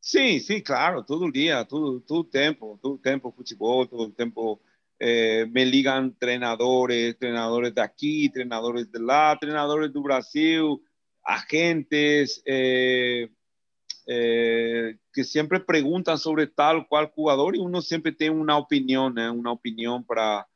Sim, 0.01 0.39
sim, 0.39 0.61
claro, 0.61 1.03
todo 1.03 1.31
dia, 1.31 1.65
todo, 1.65 2.01
todo 2.01 2.25
tempo, 2.25 2.79
todo 2.81 2.99
tempo 2.99 3.33
futebol, 3.33 3.87
todo 3.87 4.11
tempo 4.13 4.61
eh, 4.99 5.47
me 5.47 5.65
ligam 5.65 6.11
treinadores, 6.11 7.17
treinadores 7.19 7.75
de 7.75 7.81
aqui, 7.81 8.31
treinadores 8.31 8.91
de 8.91 8.99
lá, 8.99 9.37
treinadores 9.37 9.93
do 9.93 10.03
Brasil, 10.03 10.83
agentes, 11.25 12.43
eh, 12.45 13.31
eh, 14.07 14.99
que 15.13 15.25
siempre 15.25 15.61
preguntan 15.61 16.19
sobre 16.19 16.47
tal 16.47 16.87
cual 16.87 17.11
jugador 17.15 17.57
y 17.57 17.59
uno 17.59 17.81
siempre 17.81 18.13
tiene 18.13 18.37
una 18.37 18.59
opinión, 18.59 19.19
¿eh? 19.19 19.31
una 19.31 19.53
opinión 19.53 20.05
para 20.05 20.47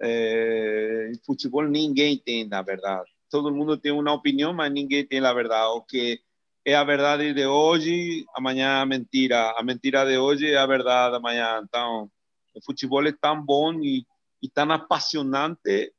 eh, 0.00 1.08
el 1.10 1.20
fútbol 1.20 1.70
ninguém 1.70 2.18
tem 2.18 2.48
la 2.48 2.62
verdad. 2.62 3.02
Todo 3.28 3.48
el 3.48 3.54
mundo 3.54 3.78
tiene 3.78 3.98
una 3.98 4.12
opinión, 4.12 4.56
pero 4.56 4.70
ninguém 4.70 5.06
tiene 5.06 5.22
la 5.22 5.32
verdad. 5.32 5.72
O 5.72 5.84
que 5.86 6.20
es 6.64 6.72
la 6.72 6.84
verdad 6.84 7.18
de 7.18 7.46
hoy, 7.46 8.26
mañana 8.40 8.84
mentira. 8.86 9.52
A 9.56 9.62
mentira 9.62 10.04
de 10.04 10.18
hoy 10.18 10.36
es 10.36 10.52
la 10.52 10.66
verdad 10.66 11.12
de 11.12 11.20
mañana. 11.20 11.58
Entonces, 11.58 12.12
el 12.54 12.62
fútbol 12.62 13.06
es 13.08 13.18
tan 13.20 13.44
bom 13.44 13.82
y, 13.82 14.06
y 14.40 14.48
tan 14.48 14.70
apasionante 14.70 15.94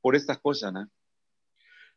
por 0.00 0.16
estas 0.16 0.38
cosas, 0.38 0.72
né? 0.72 0.86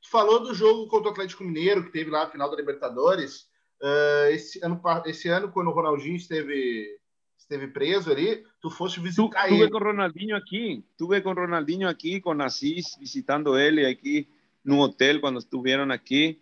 Tu 0.04 0.10
falou 0.10 0.42
do 0.42 0.54
jogo 0.54 0.88
contra 0.88 1.10
o 1.10 1.12
Atlético 1.12 1.46
Mineiro, 1.46 1.86
que 1.86 1.92
teve 1.92 2.12
lá 2.12 2.24
a 2.24 2.30
final 2.30 2.52
da 2.52 2.58
Libertadores. 2.58 3.48
Uh, 3.82 4.30
esse, 4.32 4.63
ano, 4.63 4.82
esse 5.06 5.30
ano, 5.30 5.50
quando 5.50 5.68
o 5.68 5.74
Ronaldinho 5.74 6.18
esteve, 6.18 7.00
esteve 7.38 7.68
preso 7.68 8.12
ali, 8.12 8.44
tu 8.62 8.70
foste 8.70 9.00
visitar 9.00 9.48
tu, 9.48 9.54
ele. 9.54 9.60
Tuve 9.60 9.72
com 9.72 9.78
o 9.78 9.88
Ronaldinho 9.88 10.36
aqui, 10.36 10.86
tuve 10.98 11.22
com 11.22 11.32
o 11.32 11.34
Ronaldinho 11.34 11.88
aqui, 11.88 12.20
com 12.20 12.32
Assis, 12.42 12.98
visitando 13.00 13.58
ele 13.58 13.86
aqui 13.86 14.28
no 14.63 14.80
hotel 14.80 15.22
quando 15.22 15.39
estiveram 15.39 15.89
aqui. 15.92 16.42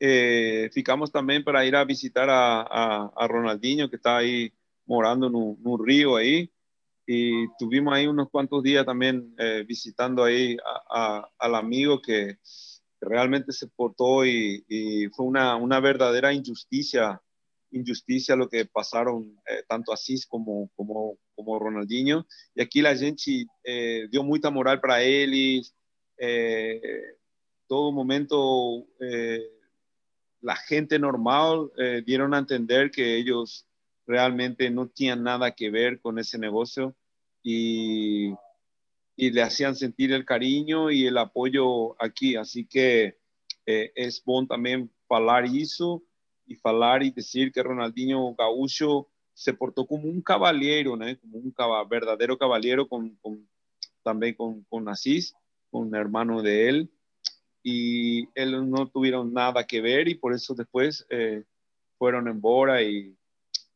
Eh, 0.00 0.68
ficamos 0.72 1.10
também 1.10 1.42
para 1.42 1.64
ir 1.64 1.76
a 1.76 1.84
visitar 1.84 2.28
a, 2.28 2.62
a, 2.62 3.12
a 3.14 3.26
Ronaldinho, 3.26 3.88
que 3.88 3.94
está 3.94 4.16
aí 4.18 4.52
morando 4.84 5.30
no, 5.30 5.56
no 5.62 5.76
Rio 5.76 6.16
aí. 6.16 6.50
E 7.06 7.46
tuvimos 7.58 7.92
aí 7.92 8.08
uns 8.08 8.28
quantos 8.28 8.62
dias 8.62 8.84
também 8.84 9.32
eh, 9.38 9.62
visitando 9.62 10.22
aí 10.22 10.56
a, 10.64 10.82
a, 10.90 11.28
al 11.38 11.54
amigo 11.54 12.00
que 12.00 12.36
realmente 13.02 13.52
se 13.52 13.66
portó 13.68 14.24
y, 14.24 14.64
fue 15.14 15.26
una, 15.26 15.56
una, 15.56 15.80
verdadera 15.80 16.32
injusticia, 16.32 17.20
injusticia 17.70 18.36
lo 18.36 18.48
que 18.48 18.64
pasaron 18.66 19.40
eh, 19.46 19.64
tanto 19.68 19.92
Asís 19.92 20.26
como, 20.26 20.70
como, 20.76 21.18
Ronaldinho. 21.58 22.26
Y 22.54 22.62
aquí 22.62 22.80
la 22.80 22.96
gente 22.96 23.46
eh, 23.64 24.06
dio 24.10 24.22
mucha 24.22 24.50
moral 24.50 24.80
para 24.80 25.04
y 25.04 25.62
eh, 26.16 26.80
todo 27.66 27.90
momento 27.90 28.86
la 30.40 30.56
gente 30.56 30.98
normal 30.98 31.70
dieron 32.04 32.34
a 32.34 32.38
entender 32.38 32.90
que 32.90 33.16
ellos 33.16 33.66
realmente 34.06 34.70
no 34.70 34.88
tenían 34.88 35.22
nada 35.22 35.52
que 35.52 35.70
ver 35.70 36.00
con 36.00 36.18
ese 36.18 36.38
negocio 36.38 36.94
y 37.42 38.32
y 39.16 39.30
le 39.30 39.42
hacían 39.42 39.76
sentir 39.76 40.12
el 40.12 40.24
cariño 40.24 40.90
y 40.90 41.06
el 41.06 41.18
apoyo 41.18 41.94
aquí. 42.02 42.36
Así 42.36 42.64
que 42.64 43.18
eh, 43.66 43.92
es 43.94 44.22
bueno 44.24 44.48
también 44.48 44.90
hablar 45.08 45.44
eso 45.44 46.02
y 46.46 46.58
hablar 46.64 47.02
y 47.02 47.10
decir 47.10 47.52
que 47.52 47.62
Ronaldinho 47.62 48.34
Gaúcho 48.34 49.08
se 49.34 49.52
portou 49.52 49.86
como 49.86 50.08
um 50.08 50.20
cavalheiro, 50.20 50.96
né? 50.96 51.16
Como 51.16 51.38
um 51.38 51.88
verdadeiro 51.88 52.36
cavalheiro 52.36 52.86
com, 52.86 53.14
com 53.22 53.44
também 54.04 54.34
com, 54.34 54.62
com 54.68 54.88
Assis, 54.88 55.32
com 55.70 55.88
o 55.88 55.96
irmão 55.96 56.42
de 56.42 56.50
ele. 56.50 56.88
E 57.64 58.28
eles 58.34 58.60
não 58.66 58.86
tiveram 58.86 59.24
nada 59.24 59.62
que 59.62 59.80
ver 59.80 60.08
e 60.08 60.14
por 60.14 60.32
isso 60.32 60.54
depois 60.54 61.04
eh, 61.10 61.44
foram 61.98 62.26
embora 62.28 62.82
e, 62.82 63.14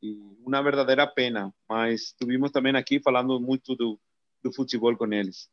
e 0.02 0.18
uma 0.44 0.62
verdadeira 0.62 1.06
pena. 1.06 1.54
Mas 1.68 2.06
estivemos 2.06 2.50
também 2.50 2.74
aqui 2.74 2.98
falando 2.98 3.40
muito 3.40 3.76
do, 3.76 3.98
do 4.46 4.52
futebol 4.54 4.96
com 4.96 5.12
eles. 5.12 5.50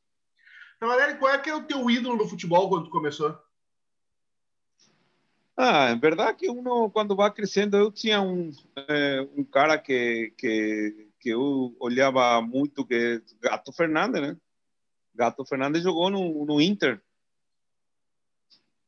Então, 0.76 0.88
Valério, 0.88 1.18
qual 1.18 1.34
é 1.34 1.38
que 1.40 1.50
é 1.50 1.56
o 1.56 1.64
teu 1.64 1.90
ídolo 1.90 2.18
no 2.18 2.28
futebol 2.28 2.70
quando 2.70 2.86
tu 2.86 2.92
começou? 2.92 3.38
Ah, 5.56 5.90
é 5.90 5.96
verdade 5.96 6.40
que 6.40 6.50
uno 6.50 6.90
quando 6.90 7.16
vai 7.16 7.32
crescendo, 7.32 7.78
eu 7.78 7.92
tinha 7.92 8.22
um, 8.22 8.52
é, 8.88 9.22
um 9.38 9.44
cara 9.44 9.78
que, 9.78 10.34
que, 10.38 11.10
que 11.20 11.30
eu 11.30 11.76
olhava 11.80 12.42
muito, 12.42 12.86
que 12.86 12.96
é 12.96 13.22
Gato 13.40 13.72
Fernandes, 13.72 14.22
né? 14.22 14.38
Gato 15.14 15.46
Fernandes 15.46 15.84
jogou 15.84 16.10
no, 16.10 16.46
no 16.46 16.60
Inter. 16.60 17.02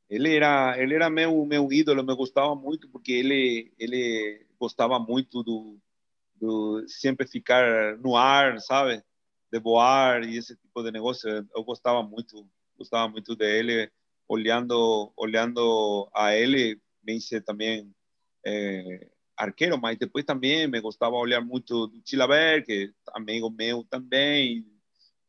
Ele 0.09 0.35
era, 0.35 0.79
ele 0.79 0.95
era 0.95 1.09
meu, 1.09 1.45
meu 1.45 1.71
ídolo, 1.71 2.03
me 2.03 2.15
gostava 2.15 2.55
muito, 2.55 2.89
porque 2.89 3.11
ele, 3.11 3.71
ele 3.77 4.45
gostava 4.59 4.99
muito 4.99 5.43
do, 5.43 5.79
do 6.35 6.87
sempre 6.87 7.27
ficar 7.27 7.97
no 7.97 8.15
ar, 8.15 8.59
sabe? 8.59 9.03
De 9.51 9.59
voar 9.59 10.23
e 10.23 10.37
esse 10.37 10.55
tipo 10.55 10.83
de 10.83 10.91
negócio. 10.91 11.29
Eu 11.55 11.63
gostava 11.63 12.03
muito, 12.03 12.47
gostava 12.77 13.07
muito 13.09 13.35
dele 13.35 13.91
olhando, 14.27 15.11
olhando 15.15 16.09
a 16.13 16.35
ele, 16.35 16.79
me 17.03 17.15
hice 17.17 17.39
também 17.41 17.93
eh, 18.45 19.07
arqueiro, 19.37 19.77
mas 19.79 19.97
depois 19.97 20.25
também 20.25 20.67
me 20.67 20.79
gostava 20.81 21.15
olhar 21.15 21.41
muito 21.41 21.87
do 21.87 22.01
Chilaver, 22.05 22.65
que 22.65 22.91
é 22.91 23.11
amigo 23.13 23.49
meu 23.49 23.83
também, 23.83 24.65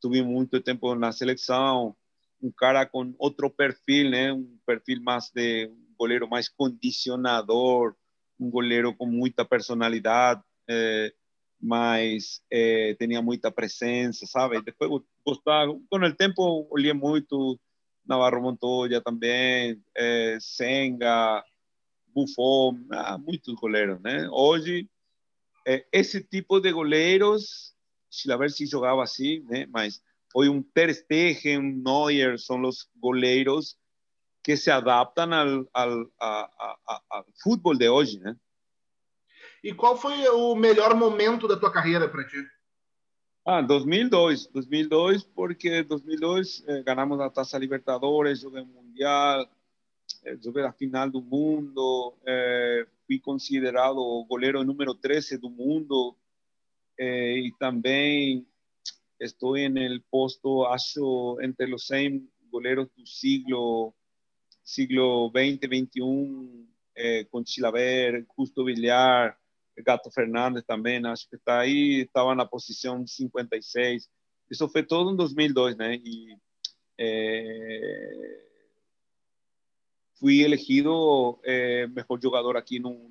tive 0.01 0.23
muito 0.23 0.61
tempo 0.61 0.95
na 0.95 1.13
seleção, 1.13 1.97
um 2.43 2.51
cara 2.51 2.87
com 2.87 3.15
outro 3.19 3.51
perfil, 3.51 4.11
né? 4.11 4.33
Um 4.33 4.59
perfil 4.67 5.01
mais 5.03 5.31
de 5.35 5.67
um 5.67 5.95
goleiro 5.99 6.29
mais 6.29 6.49
condicionador, 6.49 7.95
um 8.39 8.51
goleiro 8.51 8.95
com 8.95 9.07
muita 9.07 9.45
personalidade, 9.45 10.43
eh, 10.69 11.13
mas 11.61 12.43
eh, 12.51 12.95
tinha 12.99 13.23
muita 13.23 13.51
presença, 13.51 14.27
sabe? 14.27 14.61
Depois 14.63 15.03
gostava, 15.25 15.73
com 15.73 15.99
o 15.99 16.15
tempo 16.15 16.67
olhei 16.71 16.93
muito 16.93 17.59
Navarro 18.07 18.43
Montoya 18.43 19.01
também, 19.01 19.83
é, 19.95 20.39
Senga, 20.41 21.45
Buffon, 22.15 22.79
ah, 22.93 23.19
muitos 23.19 23.55
goleiros, 23.55 24.01
né? 24.01 24.29
Hoje, 24.31 24.89
é, 25.67 25.85
esse 25.93 26.23
tipo 26.23 26.61
de 26.61 26.73
goleiros, 26.73 27.75
ver 28.39 28.51
se 28.51 28.67
jogava 28.67 29.03
assim, 29.03 29.41
né? 29.41 29.67
Mas 29.67 30.01
hoje 30.35 30.49
um 30.49 30.63
Ter 30.63 30.95
Stegen, 30.95 31.59
um 31.59 31.83
Neuer, 31.83 32.39
são 32.39 32.63
os 32.63 32.89
goleiros 32.97 33.77
que 34.43 34.57
se 34.57 34.71
adaptam 34.71 35.33
ao, 35.35 35.67
ao, 35.75 36.13
ao, 36.19 37.03
ao 37.11 37.27
futebol 37.43 37.77
de 37.77 37.89
hoje, 37.89 38.21
né? 38.21 38.37
E 39.63 39.73
qual 39.75 39.97
foi 39.97 40.27
o 40.29 40.55
melhor 40.55 40.95
momento 40.95 41.49
da 41.49 41.57
tua 41.57 41.73
carreira 41.73 42.09
para 42.09 42.27
ti? 42.27 42.37
Ah, 43.45 43.61
2002, 43.61 44.49
2002, 44.49 45.23
porque 45.23 45.83
2002 45.83 46.65
eh, 46.67 46.83
ganamos 46.83 47.21
a 47.21 47.31
Taça 47.31 47.57
Libertadores, 47.57 48.41
joguei 48.41 48.65
Mundial, 48.65 49.49
eh, 50.25 50.37
joguei 50.43 50.65
a 50.65 50.73
final 50.73 51.09
do 51.09 51.23
mundo, 51.23 52.13
eh, 52.27 52.87
fui 53.07 53.21
considerado 53.21 53.99
o 53.99 54.25
goleiro 54.25 54.65
número 54.65 54.95
13 54.95 55.39
do 55.39 55.49
mundo 55.49 56.17
eh, 56.99 57.39
e 57.39 57.53
também 57.59 58.45
estou 59.21 59.57
no 59.57 60.01
posto, 60.11 60.65
acho, 60.65 61.39
entre 61.41 61.73
os 61.73 61.87
100 61.87 62.29
goleiros 62.51 62.89
do 62.97 63.07
siglo, 63.07 63.95
siglo 64.65 65.31
20, 65.31 65.67
21, 65.69 66.67
eh, 66.97 67.25
com 67.31 67.45
Chilaver, 67.45 68.27
Justo 68.37 68.65
Villar, 68.65 69.39
Gato 69.83 70.11
Fernandes 70.11 70.65
também, 70.65 71.05
acho 71.07 71.29
que 71.29 71.37
está 71.37 71.61
aí, 71.61 72.03
estava 72.03 72.35
na 72.35 72.47
posição 72.47 73.07
56. 73.07 74.09
Isso 74.51 74.69
foi 74.69 74.83
todo 74.83 75.13
em 75.13 75.17
2002, 75.17 75.77
né? 75.77 75.97
E 75.97 76.37
é, 76.99 78.47
fui 80.19 80.43
elegido 80.43 81.39
é, 81.45 81.87
melhor 81.87 82.21
jogador 82.21 82.57
aqui 82.57 82.79
no, 82.79 83.11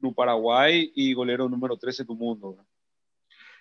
no 0.00 0.12
Paraguai 0.12 0.90
e 0.96 1.14
goleiro 1.14 1.48
número 1.48 1.76
13 1.76 2.04
do 2.04 2.14
mundo. 2.14 2.56
Né? 2.56 2.64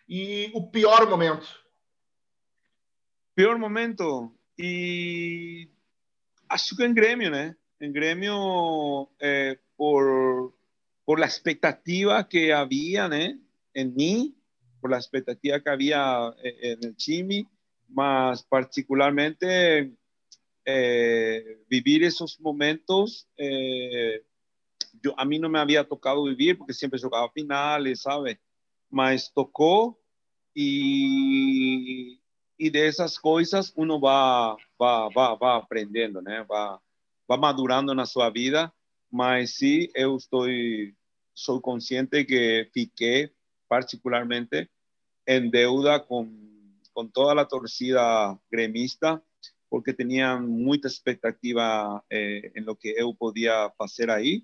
E 0.07 0.51
o 0.53 0.67
pior 0.67 1.07
momento? 1.09 1.47
Pior 3.35 3.57
momento? 3.57 4.33
E 4.57 5.69
acho 6.49 6.75
que 6.75 6.83
em 6.83 6.93
Grêmio, 6.93 7.29
né? 7.29 7.55
Em 7.79 7.91
Grêmio, 7.91 9.07
é, 9.19 9.57
por 9.77 10.53
por 11.10 11.19
la 11.19 11.26
expectativa 11.26 12.30
que 12.30 12.54
había 12.54 13.08
¿eh? 13.08 13.36
en 13.74 13.95
mí, 13.95 14.38
por 14.80 14.91
la 14.91 14.98
expectativa 14.98 15.60
que 15.60 15.69
había 15.72 16.32
eh, 16.43 16.74
en 16.74 16.84
el 16.84 16.95
Chimi, 16.98 17.48
más 17.88 18.43
particularmente 18.43 19.91
eh, 20.63 21.63
vivir 21.67 22.04
esos 22.04 22.39
momentos. 22.39 23.28
yo, 25.02 25.19
a 25.19 25.26
mí 25.26 25.39
no 25.39 25.50
me 25.50 25.58
había 25.58 25.84
tocado 25.84 26.26
vivir 26.26 26.60
porque 26.60 26.76
siempre 26.76 27.02
jugaba 27.02 27.32
finales, 27.32 28.04
¿sabe? 28.04 28.39
Mas 28.91 29.34
tocó 29.34 30.00
y, 30.54 32.22
y 32.56 32.69
de 32.69 32.88
esas 32.88 33.17
cosas 33.17 33.74
uno 33.76 34.00
va, 34.00 34.56
va, 34.80 35.10
va, 35.10 35.34
va 35.34 35.56
aprendiendo, 35.56 36.22
¿no? 36.22 36.45
Va, 36.45 36.80
va 37.28 37.38
madurando 37.38 37.95
na 37.95 38.06
sua 38.06 38.30
vida, 38.30 38.72
mas 39.12 39.56
sim, 39.56 39.88
eu 39.95 40.15
estou 40.15 40.45
soy 41.39 41.62
consciente 41.62 42.25
que 42.25 42.69
fiqué 42.73 43.34
particularmente 43.67 44.69
en 45.25 45.49
deuda 45.49 46.06
con, 46.06 46.82
con 46.91 47.12
toda 47.12 47.34
la 47.34 47.47
torcida 47.47 48.38
gremista 48.52 49.23
porque 49.69 49.93
tenían 49.93 50.49
mucha 50.49 50.88
expectativa 50.88 52.04
eh, 52.10 52.52
en 52.56 52.65
lo 52.65 52.75
que 52.75 52.95
eu 52.97 53.13
podía 53.13 53.71
hacer 53.78 54.10
ahí, 54.10 54.43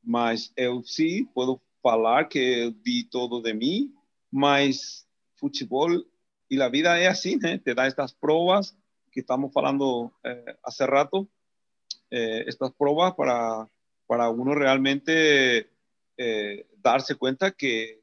mas 0.00 0.52
eu 0.56 0.82
sí 0.84 1.28
puedo 1.34 1.60
falar 1.82 2.28
que 2.28 2.72
di 2.82 3.04
todo 3.04 3.42
de 3.42 3.52
mí, 3.52 3.92
mas 4.30 5.06
fútbol 5.34 6.06
y 6.48 6.56
la 6.56 6.68
vida 6.68 7.00
es 7.00 7.08
así, 7.08 7.36
¿eh? 7.42 7.58
te 7.58 7.74
da 7.74 7.86
estas 7.86 8.14
pruebas 8.14 8.76
que 9.10 9.20
estamos 9.20 9.50
hablando 9.56 10.12
eh, 10.22 10.56
hace 10.62 10.86
rato, 10.86 11.28
eh, 12.10 12.44
estas 12.46 12.72
pruebas 12.72 13.14
para, 13.14 13.68
para 14.06 14.30
uno 14.30 14.54
realmente 14.54 15.73
eh, 16.16 16.66
darse 16.76 17.14
cuenta 17.14 17.50
que, 17.50 18.00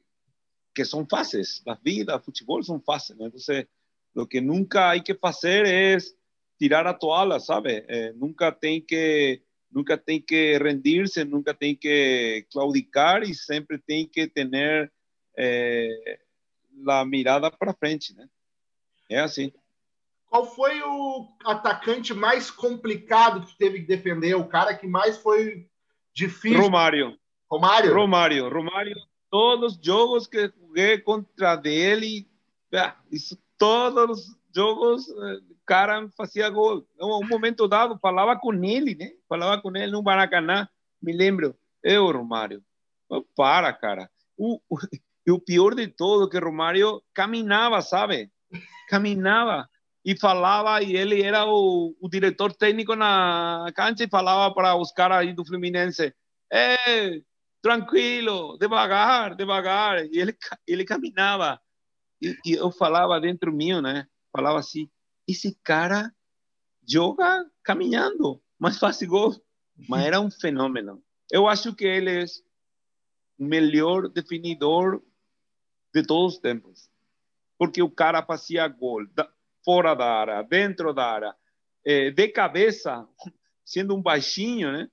que 0.72 0.84
son 0.84 1.08
fases, 1.08 1.62
las 1.64 1.82
vidas, 1.82 2.22
fútbol 2.24 2.64
son 2.64 2.82
fases. 2.82 3.16
Entonces, 3.18 3.66
lo 4.14 4.28
que 4.28 4.40
nunca 4.40 4.90
hay 4.90 5.02
que 5.02 5.18
hacer 5.22 5.66
es 5.66 6.16
tirar 6.56 6.86
a 6.86 6.98
toalla, 6.98 7.40
¿sabe? 7.40 7.84
Eh, 7.88 8.12
nunca 8.14 8.52
tem 8.52 8.84
que 8.84 9.42
nunca 9.70 9.96
tem 9.96 10.20
que 10.20 10.58
rendirse, 10.58 11.24
nunca 11.24 11.54
tem 11.54 11.74
que 11.74 12.46
claudicar 12.50 13.24
y 13.24 13.34
siempre 13.34 13.78
tem 13.78 14.06
que 14.06 14.28
tener 14.28 14.92
eh, 15.34 16.20
la 16.84 17.04
mirada 17.04 17.50
para 17.50 17.72
frente, 17.72 18.14
né? 18.14 18.28
É 19.08 19.20
assim. 19.20 19.50
Qual 20.26 20.46
foi 20.46 20.80
o 20.82 21.28
atacante 21.44 22.14
mais 22.14 22.50
complicado 22.50 23.44
que 23.46 23.56
teve 23.56 23.80
que 23.80 23.86
defender? 23.86 24.34
O 24.34 24.48
cara 24.48 24.74
que 24.74 24.86
mais 24.86 25.18
foi 25.18 25.68
difícil? 26.14 26.60
Romário. 26.60 27.18
Romário? 27.52 27.92
Romário. 27.92 28.48
Romário, 28.48 28.96
todos 29.30 29.74
os 29.74 29.84
jogos 29.84 30.26
que 30.26 30.50
joguei 30.58 30.96
contra 30.98 31.54
dele, 31.54 32.26
isso, 33.10 33.36
todos 33.58 34.20
os 34.20 34.36
jogos, 34.56 35.06
eh, 35.06 35.40
cara 35.66 36.08
fazia 36.16 36.48
gol. 36.48 36.86
Um 36.98 37.28
momento 37.28 37.68
dado, 37.68 37.98
falava 37.98 38.38
com 38.38 38.54
ele, 38.64 38.94
né? 38.94 39.10
Falava 39.28 39.60
com 39.60 39.76
ele 39.76 39.92
no 39.92 40.02
Maracanã, 40.02 40.66
me 41.00 41.12
lembro. 41.12 41.54
Eu, 41.82 42.10
Romário. 42.10 42.62
Para, 43.36 43.70
cara. 43.74 44.10
O, 44.34 44.58
o, 44.70 44.78
e 45.26 45.30
o 45.30 45.38
pior 45.38 45.74
de 45.74 45.88
todo, 45.88 46.30
que 46.30 46.38
Romário 46.38 47.02
caminhava, 47.12 47.82
sabe? 47.82 48.30
Caminhava 48.88 49.68
e 50.02 50.18
falava, 50.18 50.82
e 50.82 50.96
ele 50.96 51.22
era 51.22 51.44
o, 51.44 51.94
o 52.00 52.08
diretor 52.08 52.54
técnico 52.54 52.96
na 52.96 53.66
cancha 53.76 54.04
e 54.04 54.08
falava 54.08 54.54
para 54.54 54.74
os 54.74 54.90
caras 54.90 55.18
aí 55.18 55.34
Fluminense: 55.46 56.14
Ei, 56.50 57.22
tranquilo, 57.62 58.58
devagar, 58.58 59.34
devagar. 59.36 60.04
E 60.06 60.18
ele, 60.18 60.36
ele 60.66 60.84
caminhava. 60.84 61.60
E, 62.20 62.36
e 62.44 62.52
eu 62.52 62.70
falava 62.70 63.20
dentro 63.20 63.52
meu, 63.52 63.80
né? 63.80 64.06
Falava 64.32 64.58
assim: 64.58 64.90
esse 65.26 65.56
cara 65.62 66.12
joga 66.86 67.48
caminhando, 67.62 68.42
mas 68.58 68.78
faz 68.78 69.00
gol. 69.02 69.34
Mas 69.88 70.04
era 70.04 70.20
um 70.20 70.30
fenômeno. 70.30 71.02
Eu 71.30 71.48
acho 71.48 71.74
que 71.74 71.84
ele 71.84 72.22
é 72.22 72.24
o 73.38 73.44
melhor 73.44 74.08
definidor 74.08 75.02
de 75.94 76.02
todos 76.02 76.34
os 76.34 76.40
tempos. 76.40 76.90
Porque 77.56 77.82
o 77.82 77.90
cara 77.90 78.22
fazia 78.22 78.68
gol 78.68 79.06
fora 79.64 79.94
da 79.94 80.04
área, 80.04 80.42
dentro 80.42 80.92
da 80.92 81.06
área, 81.06 81.36
eh, 81.84 82.10
de 82.10 82.28
cabeça, 82.28 83.08
sendo 83.64 83.94
um 83.94 84.02
baixinho, 84.02 84.72
né? 84.72 84.88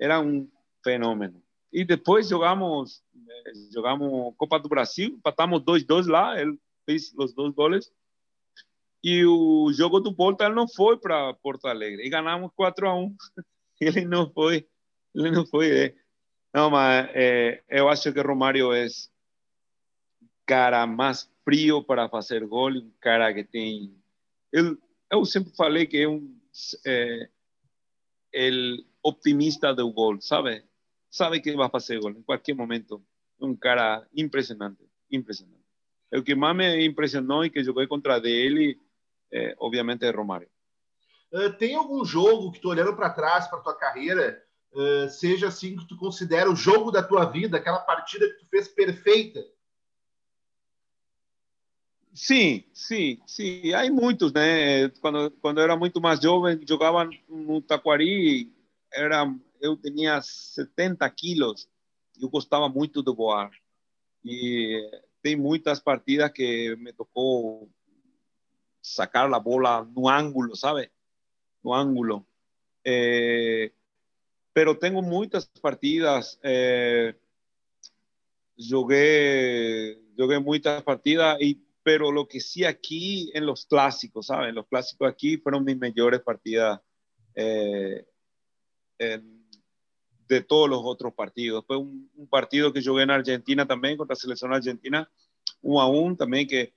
Era 0.00 0.20
um 0.20 0.48
fenômeno. 0.82 1.43
E 1.74 1.84
depois 1.84 2.28
jogamos, 2.28 3.02
eh, 3.28 3.52
jogamos 3.72 4.32
Copa 4.36 4.60
do 4.60 4.68
Brasil, 4.68 5.08
empatamos 5.08 5.60
2-2 5.60 6.06
lá, 6.06 6.40
ele 6.40 6.56
fez 6.86 7.12
os 7.18 7.34
dois 7.34 7.52
goles. 7.52 7.92
E 9.02 9.26
o 9.26 9.72
jogo 9.72 9.98
do 9.98 10.14
Volta 10.14 10.48
não 10.48 10.68
foi 10.68 10.96
para 10.96 11.34
Porto 11.34 11.66
Alegre, 11.66 12.06
e 12.06 12.08
ganhamos 12.08 12.52
4 12.54 12.88
a 12.88 12.94
1. 12.94 13.16
Ele 13.80 14.04
não 14.04 14.30
foi, 14.30 14.68
ele 15.12 15.32
não 15.32 15.44
foi. 15.44 15.86
É. 15.86 15.94
Não, 16.54 16.70
mas 16.70 17.10
é, 17.12 17.62
eu 17.68 17.88
acho 17.88 18.12
que 18.12 18.20
Romário 18.20 18.72
é 18.72 18.86
cara 20.46 20.86
mais 20.86 21.28
frio 21.44 21.82
para 21.82 22.08
fazer 22.08 22.46
gol, 22.46 22.70
um 22.70 22.92
cara 23.00 23.34
que 23.34 23.42
tem. 23.42 23.92
Eu, 24.52 24.78
eu 25.10 25.24
sempre 25.24 25.54
falei 25.56 25.86
que 25.86 25.98
é 25.98 26.08
um 26.08 26.38
é, 26.86 27.28
el 28.32 28.78
optimista 29.02 29.74
do 29.74 29.92
gol, 29.92 30.20
sabe? 30.20 30.64
Sabe 31.14 31.40
que 31.40 31.54
vai 31.54 31.70
fazer 31.70 32.00
gol 32.00 32.10
em 32.10 32.22
qualquer 32.22 32.56
momento. 32.56 33.00
Um 33.40 33.54
cara 33.54 34.04
impressionante, 34.12 34.82
impressionante. 35.08 35.62
O 36.12 36.24
que 36.24 36.34
mais 36.34 36.56
me 36.56 36.84
impressionou 36.84 37.44
e 37.44 37.50
que 37.50 37.62
joguei 37.62 37.86
contra 37.86 38.20
dele, 38.20 38.76
é, 39.32 39.54
obviamente, 39.60 40.04
é 40.04 40.10
Romário. 40.10 40.48
Uh, 41.32 41.52
tem 41.52 41.76
algum 41.76 42.04
jogo 42.04 42.50
que 42.50 42.58
tu 42.58 42.68
olhando 42.68 42.96
para 42.96 43.10
trás 43.10 43.46
para 43.46 43.60
tua 43.60 43.76
carreira, 43.76 44.42
uh, 44.72 45.08
seja 45.08 45.46
assim 45.46 45.76
que 45.76 45.86
tu 45.86 45.96
considera 45.96 46.50
o 46.50 46.56
jogo 46.56 46.90
da 46.90 47.00
tua 47.00 47.26
vida, 47.26 47.58
aquela 47.58 47.78
partida 47.78 48.28
que 48.28 48.40
tu 48.40 48.46
fez 48.46 48.66
perfeita? 48.66 49.40
Sim, 52.12 52.64
sim, 52.72 53.20
sim. 53.24 53.72
Há 53.72 53.88
muitos, 53.88 54.32
né? 54.32 54.88
Quando 55.00 55.30
quando 55.40 55.58
eu 55.58 55.64
era 55.64 55.76
muito 55.76 56.00
mais 56.00 56.20
jovem, 56.20 56.60
jogava 56.66 57.08
no 57.28 57.62
Taquari, 57.62 58.52
era 58.92 59.24
eu 59.64 59.76
tinha 59.78 60.20
70 60.20 61.08
quilos. 61.10 61.68
Eu 62.20 62.28
gostava 62.28 62.68
muito 62.68 63.02
de 63.02 63.12
voar. 63.12 63.50
E 64.22 64.90
tem 65.22 65.36
muitas 65.36 65.80
partidas 65.80 66.30
que 66.30 66.76
me 66.76 66.92
tocou 66.92 67.70
sacar 68.82 69.32
a 69.32 69.38
bola 69.40 69.82
no 69.84 70.08
ângulo, 70.08 70.54
sabe? 70.54 70.90
No 71.62 71.72
ângulo. 71.72 72.26
Eh, 72.84 73.72
pero 74.52 74.78
tenho 74.78 75.00
muitas 75.00 75.46
partidas. 75.46 76.38
Eh, 76.42 77.14
joguei, 78.58 79.98
joguei 80.16 80.38
muitas 80.38 80.82
partidas 80.82 81.38
e 81.40 81.58
pero 81.82 82.10
lo 82.10 82.26
que 82.26 82.40
sí 82.40 82.64
aquí 82.64 83.30
en 83.34 83.44
los 83.44 83.66
clásicos, 83.66 84.28
¿saben? 84.28 84.54
Los 84.54 84.66
clásicos 84.68 85.06
aquí 85.06 85.36
fueron 85.36 85.64
mis 85.64 85.76
mejores 85.76 86.22
partidas 86.22 86.80
eh, 87.34 88.06
de 90.28 90.42
todos 90.42 90.68
los 90.68 90.80
otros 90.84 91.12
partidos. 91.14 91.64
Fue 91.66 91.76
un, 91.76 92.10
partido 92.30 92.72
que 92.72 92.82
jugué 92.82 93.02
en 93.04 93.10
Argentina 93.10 93.66
también, 93.66 93.96
contra 93.96 94.14
la 94.14 94.20
selección 94.20 94.52
argentina, 94.52 95.08
uno 95.62 95.80
a 95.80 95.88
uno 95.88 96.16
también, 96.16 96.46
que 96.46 96.72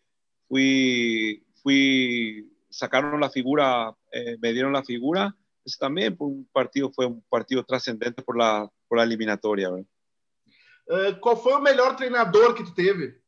fui, 0.47 1.43
fui, 1.63 2.51
sacaron 2.69 3.19
la 3.19 3.29
figura, 3.29 3.95
eh, 4.11 4.37
me 4.39 4.53
dieron 4.53 4.73
la 4.73 4.83
figura. 4.83 5.35
Ese 5.65 5.77
también 5.79 6.15
fue 6.15 6.27
un 6.27 6.47
partido, 6.51 6.91
fue 6.91 7.05
un 7.05 7.21
partido 7.29 7.63
trascendente 7.63 8.21
por 8.21 8.37
la, 8.37 8.71
por 8.87 8.97
la 8.97 9.03
eliminatoria. 9.03 9.69
Uh, 9.69 11.19
¿Cuál 11.19 11.37
fue 11.37 11.53
el 11.55 11.61
mejor 11.61 11.91
entrenador 11.91 12.55
que 12.55 12.63
tú 12.63 12.73
teve? 12.73 13.21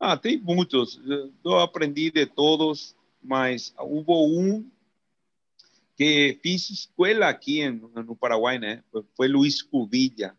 Ah, 0.00 0.16
tem 0.16 0.40
muitos. 0.40 0.98
Eu 1.44 1.58
aprendi 1.58 2.10
de 2.10 2.24
todos, 2.24 2.96
mas 3.22 3.74
houve 3.76 4.10
um 4.10 4.70
que 6.00 6.40
fiz 6.42 6.70
escola 6.70 7.28
aqui 7.28 7.60
em, 7.60 7.72
no 7.72 8.16
Paraguai, 8.16 8.58
né? 8.58 8.82
Foi 9.14 9.28
Luiz 9.28 9.60
Cubilla, 9.60 10.34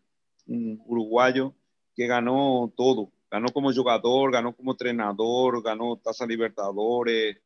um 0.48 0.76
uruguaio 0.88 1.54
que 1.94 2.04
ganhou 2.04 2.66
todo. 2.66 3.12
Ganhou 3.30 3.52
como 3.52 3.72
jogador, 3.72 4.32
ganhou 4.32 4.52
como 4.52 4.74
treinador, 4.74 5.62
ganhou 5.62 5.96
Taça 5.96 6.26
Libertadores, 6.26 7.36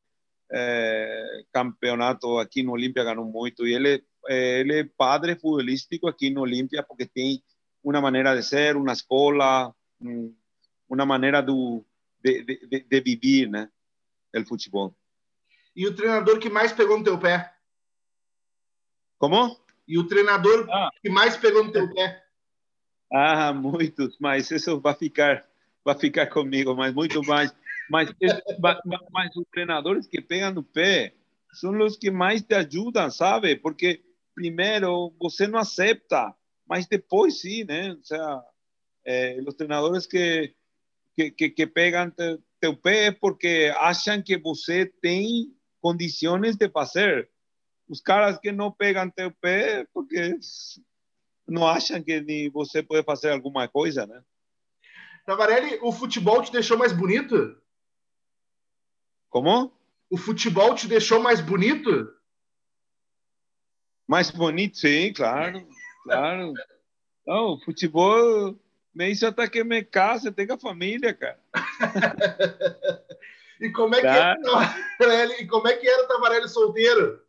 é, 0.51 1.45
campeonato 1.53 2.39
aqui 2.39 2.63
no 2.63 2.73
Olímpia 2.73 3.05
ganhou 3.05 3.27
muito. 3.27 3.67
E 3.67 3.75
ele, 3.75 4.03
ele 4.27 4.81
é 4.81 4.85
padre 4.97 5.35
futebolístico 5.35 6.09
aqui 6.09 6.31
no 6.31 6.41
Olímpia 6.41 6.83
porque 6.83 7.05
tem 7.05 7.43
uma 7.85 8.01
maneira 8.01 8.35
de 8.35 8.43
ser, 8.43 8.79
uma 8.79 8.95
escola, 8.95 9.75
uma 10.89 11.05
maneira 11.05 11.43
do 11.43 11.85
de, 12.25 12.43
de, 12.45 12.81
de 12.81 13.01
vivir, 13.03 13.51
né? 13.51 13.69
O 14.35 14.43
futebol. 14.47 14.97
E 15.75 15.87
o 15.87 15.95
treinador 15.95 16.39
que 16.39 16.49
mais 16.49 16.73
pegou 16.73 16.97
no 16.97 17.05
teu 17.05 17.19
pé? 17.19 17.56
Como? 19.19 19.59
E 19.87 19.99
o 19.99 20.07
treinador 20.07 20.67
ah. 20.71 20.91
que 21.03 21.09
mais 21.09 21.37
pegou 21.37 21.65
no 21.65 21.73
teu 21.73 21.93
pé? 21.93 22.23
Ah, 23.13 23.53
muitos, 23.53 24.17
mas 24.21 24.51
isso 24.51 24.81
vai 24.81 24.95
ficar, 24.95 25.47
vai 25.85 25.97
ficar 25.97 26.27
comigo, 26.27 26.75
mas 26.75 26.93
muito 26.93 27.23
mais. 27.25 27.55
Mas, 27.89 28.13
mas, 28.61 28.79
mas 29.13 29.37
os 29.37 29.45
treinadores 29.53 30.07
que 30.09 30.21
pegam 30.21 30.53
no 30.53 30.63
pé 30.63 31.15
são 31.53 31.79
os 31.85 31.97
que 31.97 32.11
mais 32.11 32.43
te 32.43 32.55
ajudam, 32.55 33.11
sabe? 33.11 33.55
Porque 33.57 34.03
primeiro 34.35 35.15
você 35.21 35.47
não 35.47 35.61
aceita, 35.61 36.35
mas 36.69 36.87
depois 36.87 37.41
sim, 37.41 37.65
né? 37.65 37.93
O 37.93 38.05
sea, 38.05 38.43
eh, 39.05 39.41
os 39.47 39.55
treinadores 39.55 40.05
que 40.05 40.53
que, 41.17 41.31
que, 41.31 41.51
que 41.51 41.67
pegam 41.67 42.11
teu, 42.11 42.39
teu 42.61 42.77
pé 42.77 43.11
porque 43.11 43.73
acham 43.79 44.23
que 44.23 44.37
você 44.37 44.85
tem 45.01 45.51
condições 45.81 46.57
de 46.57 46.69
fazer. 46.69 47.31
Os 47.89 48.01
caras 48.01 48.39
que 48.39 48.51
não 48.51 48.73
pegam 48.73 49.09
teu 49.09 49.31
pé 49.31 49.87
porque 49.93 50.39
não 51.47 51.67
acham 51.67 52.03
que 52.03 52.21
nem 52.21 52.51
você 52.51 52.83
pode 52.83 53.05
fazer 53.05 53.31
alguma 53.31 53.69
coisa, 53.69 54.07
né? 54.07 54.23
Tavarelli, 55.25 55.79
o 55.83 55.93
futebol 55.93 56.43
te 56.43 56.53
deixou 56.53 56.77
mais 56.77 56.93
bonito? 56.93 57.57
Como? 59.29 59.73
O 60.09 60.17
futebol 60.17 60.75
te 60.75 60.87
deixou 60.87 61.21
mais 61.21 61.41
bonito? 61.41 62.13
Mais 64.07 64.31
bonito, 64.31 64.79
sim, 64.79 65.13
claro, 65.13 65.67
claro. 66.05 66.53
Não, 67.27 67.55
o 67.55 67.59
futebol 67.59 68.57
nem 68.95 69.13
isso 69.13 69.27
até 69.27 69.49
que 69.49 69.63
me 69.63 69.85
casa, 69.85 70.33
tem 70.33 70.51
a 70.51 70.57
família, 70.57 71.13
cara. 71.13 71.39
e 73.61 73.69
como 73.71 73.95
é 73.95 74.01
que 74.01 74.07
era, 74.07 75.43
e 75.43 75.47
como 75.47 75.69
é 75.69 75.77
que 75.77 75.89
era 75.89 76.05
o 76.05 76.09
Tavarelli 76.09 76.49
solteiro? 76.49 77.26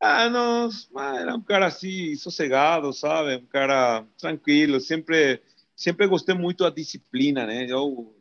Ah, 0.00 0.30
não, 0.30 0.68
era 0.98 1.34
um 1.34 1.42
cara 1.42 1.66
assim, 1.66 2.16
sossegado, 2.16 2.92
sabe? 2.92 3.36
Um 3.36 3.46
cara 3.46 4.06
tranquilo, 4.18 4.80
sempre 4.80 5.42
sempre 5.76 6.06
gostei 6.06 6.34
muito 6.34 6.64
da 6.64 6.70
disciplina, 6.70 7.46
né? 7.46 7.66
Eu 7.68 8.16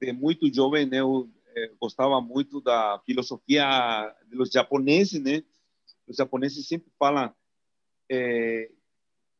de 0.00 0.12
muito 0.12 0.52
jovem, 0.52 0.88
eu 0.92 1.28
eh, 1.56 1.72
gostava 1.80 2.20
muito 2.20 2.60
da 2.60 3.00
filosofia 3.04 4.14
dos 4.32 4.50
japoneses, 4.50 5.20
né? 5.22 5.42
Os 6.06 6.16
japoneses 6.16 6.66
sempre 6.66 6.90
falam 6.98 7.34
eh, 8.10 8.70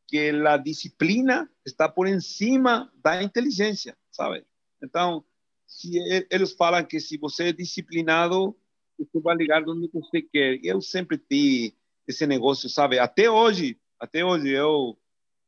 que 0.07 0.29
a 0.29 0.57
disciplina 0.57 1.49
está 1.65 1.89
por 1.89 2.07
encima 2.07 2.91
da 3.03 3.23
inteligência, 3.23 3.97
sabe? 4.11 4.45
Então, 4.83 5.23
se 5.65 5.91
eles 6.29 6.53
falam 6.53 6.85
que 6.85 6.99
se 6.99 7.17
você 7.17 7.45
é 7.49 7.53
disciplinado, 7.53 8.55
vai 9.15 9.35
ligar 9.35 9.67
onde 9.67 9.89
você 9.93 10.21
quer. 10.21 10.59
Eu 10.63 10.81
sempre 10.81 11.17
tive 11.17 11.75
esse 12.07 12.25
negócio, 12.25 12.69
sabe? 12.69 12.99
Até 12.99 13.29
hoje, 13.29 13.77
até 13.99 14.23
hoje 14.25 14.49
eu 14.49 14.97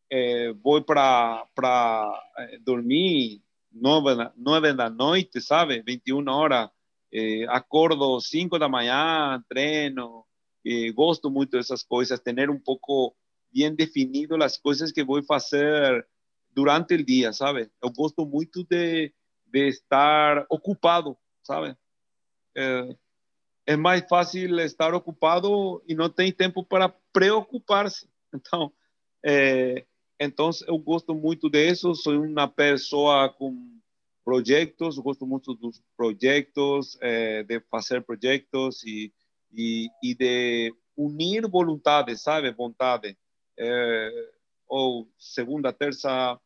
é, 0.10 0.54
vou 0.54 0.82
para 0.84 1.46
é, 2.38 2.60
dormir 2.60 3.42
nove, 3.72 4.12
nove 4.36 4.74
da 4.74 4.89
noite, 4.89 5.42
sabe? 5.42 5.82
21 5.82 6.28
horas, 6.30 6.70
é, 7.12 7.46
acordo 7.50 8.20
5 8.20 8.60
da 8.60 8.70
manhã, 8.70 9.44
treino, 9.50 10.26
gosto 10.94 11.30
muito 11.30 11.58
dessas 11.58 11.84
coisas, 11.84 12.20
ter 12.20 12.50
um 12.50 12.60
pouco 12.60 13.16
bien 13.52 13.76
definido 13.76 14.38
las 14.38 14.58
cosas 14.58 14.92
que 14.92 15.04
voy 15.04 15.24
a 15.28 15.36
hacer 15.36 16.08
durante 16.50 16.96
el 16.96 17.06
día, 17.06 17.34
¿sabe? 17.34 17.72
Yo 17.82 17.92
gosto 17.96 18.26
mucho 18.26 18.63
de, 18.70 19.13
de 19.46 19.68
estar 19.68 20.46
ocupado, 20.50 21.20
¿sabe? 21.42 21.76
Eh, 22.56 22.96
es 23.65 23.78
más 23.78 24.06
fácil 24.08 24.60
estar 24.60 24.93
ocupado 24.93 25.82
y 25.88 25.95
no 25.95 26.12
tener 26.12 26.34
tiempo 26.34 26.65
para 26.65 26.95
preocuparse. 27.12 28.08
Entonces, 28.34 28.78
eh, 29.23 29.86
entonces 30.19 30.67
eu 30.67 30.78
gosto 30.78 31.13
muito 31.13 31.49
disso. 31.49 31.93
Sou 31.95 32.13
uma 32.21 32.47
pessoa 32.47 33.30
com 33.30 33.80
projetos, 34.23 34.97
gosto 34.97 35.26
muito 35.26 35.54
dos 35.54 35.82
projetos, 35.95 36.97
eh, 37.02 37.43
de 37.43 37.60
fazer 37.62 38.02
projetos 38.04 38.84
e, 38.84 39.13
e, 39.52 39.89
e 40.02 40.15
de 40.15 40.73
unir 40.95 41.47
vontade, 41.47 42.17
sabe? 42.17 42.52
Vontade. 42.52 43.17
É, 43.58 44.32
ou 44.67 45.08
segunda, 45.17 45.71
terça, 45.71 46.39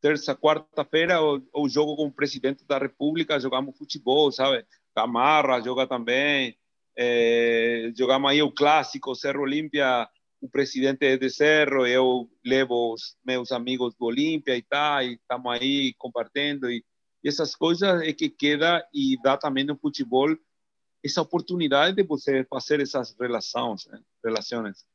terça, 0.00 0.36
quarta-feira, 0.36 1.20
o, 1.52 1.68
jogo 1.68 1.96
com 1.96 2.06
o 2.06 2.12
presidente 2.12 2.64
da 2.64 2.78
República, 2.78 3.40
jogamos 3.40 3.76
futebol, 3.76 4.30
sabe? 4.30 4.64
Camarra 4.94 5.60
joga 5.60 5.86
também. 5.86 6.56
É, 6.96 7.92
jogamos 7.96 8.30
aí 8.30 8.42
o 8.42 8.52
clássico, 8.52 9.14
Cerro 9.14 9.42
Olímpia, 9.42 10.08
o 10.40 10.48
presidente 10.48 11.16
de 11.16 11.30
Cerro, 11.30 11.86
eu 11.86 12.30
levo 12.44 12.92
os 12.92 13.16
meus 13.24 13.50
amigos 13.50 13.94
do 13.94 14.04
Olímpia 14.06 14.56
e 14.56 14.62
tal, 14.62 15.02
e 15.02 15.14
estamos 15.14 15.52
aí 15.52 15.94
compartilhando. 15.94 16.70
E, 16.70 16.84
e 17.22 17.28
essas 17.28 17.56
coisas 17.56 18.02
é 18.02 18.12
que 18.12 18.28
queda 18.28 18.86
e 18.92 19.18
dá 19.22 19.36
também 19.36 19.64
no 19.64 19.76
futebol 19.76 20.28
essa 21.02 21.20
oportunidade 21.20 21.96
de 21.96 22.02
você 22.02 22.44
fazer 22.44 22.80
essas 22.80 23.14
relações, 23.18 23.86
né? 23.86 24.00
relações. 24.24 24.86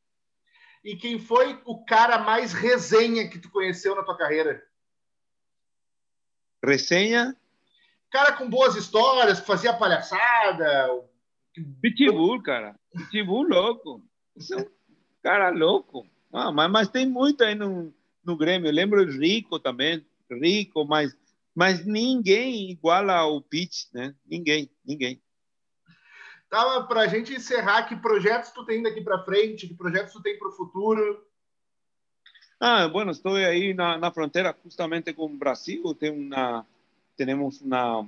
E 0.84 0.96
quem 0.96 1.20
foi 1.20 1.62
o 1.66 1.84
cara 1.84 2.18
mais 2.20 2.54
resenha 2.54 3.30
que 3.30 3.38
tu 3.38 3.52
conheceu 3.52 3.96
na 3.96 4.04
tua 4.04 4.18
carreira? 4.18 4.64
Resenha? 6.64 7.36
Cara 8.12 8.34
com 8.34 8.50
boas 8.50 8.76
histórias, 8.76 9.40
que 9.40 9.46
fazia 9.46 9.74
palhaçada. 9.74 10.90
Pitbull, 11.82 12.42
cara. 12.42 12.76
Pitbull 12.92 13.48
louco. 13.48 14.04
Cara 15.22 15.50
louco. 15.50 16.08
Ah, 16.34 16.52
mas, 16.52 16.72
mas 16.72 16.90
tem 16.90 17.08
muito 17.08 17.44
aí 17.44 17.56
no, 17.56 17.94
no 18.24 18.36
Grêmio. 18.38 18.68
Eu 18.68 18.74
lembro 18.74 19.02
o 19.02 19.12
Rico 19.12 19.60
também. 19.60 20.06
Rico, 20.32 20.86
mas, 20.86 21.16
mas 21.56 21.86
ninguém 21.86 22.72
igual 22.72 23.10
ao 23.10 23.42
Pitch, 23.42 23.86
né? 23.94 24.16
Ninguém, 24.26 24.70
ninguém. 24.86 25.22
Tava 26.50 26.88
para 26.88 27.02
a 27.02 27.08
gente 27.08 27.34
encerrar, 27.34 27.84
que 27.84 27.96
projetos 27.96 28.52
tu 28.52 28.66
tem 28.66 28.82
daqui 28.82 29.02
para 29.02 29.24
frente, 29.24 29.68
que 29.68 29.76
projetos 29.76 30.14
tu 30.14 30.22
tem 30.22 30.38
para 30.38 30.50
o 30.50 30.52
futuro? 30.52 31.24
Ah, 32.60 32.88
bueno, 32.88 33.12
estou 33.12 33.36
aí 33.36 33.74
na, 33.74 33.98
na 33.98 34.12
fronteira 34.12 34.56
justamente 34.64 35.14
com 35.14 35.26
o 35.26 35.38
Brasil, 35.38 35.94
tem 35.94 36.10
uma, 36.10 36.66
uma, 37.62 38.08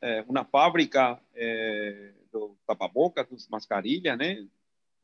é, 0.00 0.24
uma 0.28 0.44
fábrica 0.44 1.20
do 2.32 2.56
tapabocas, 2.66 3.26
mascarilhas, 3.48 4.16
né? 4.18 4.46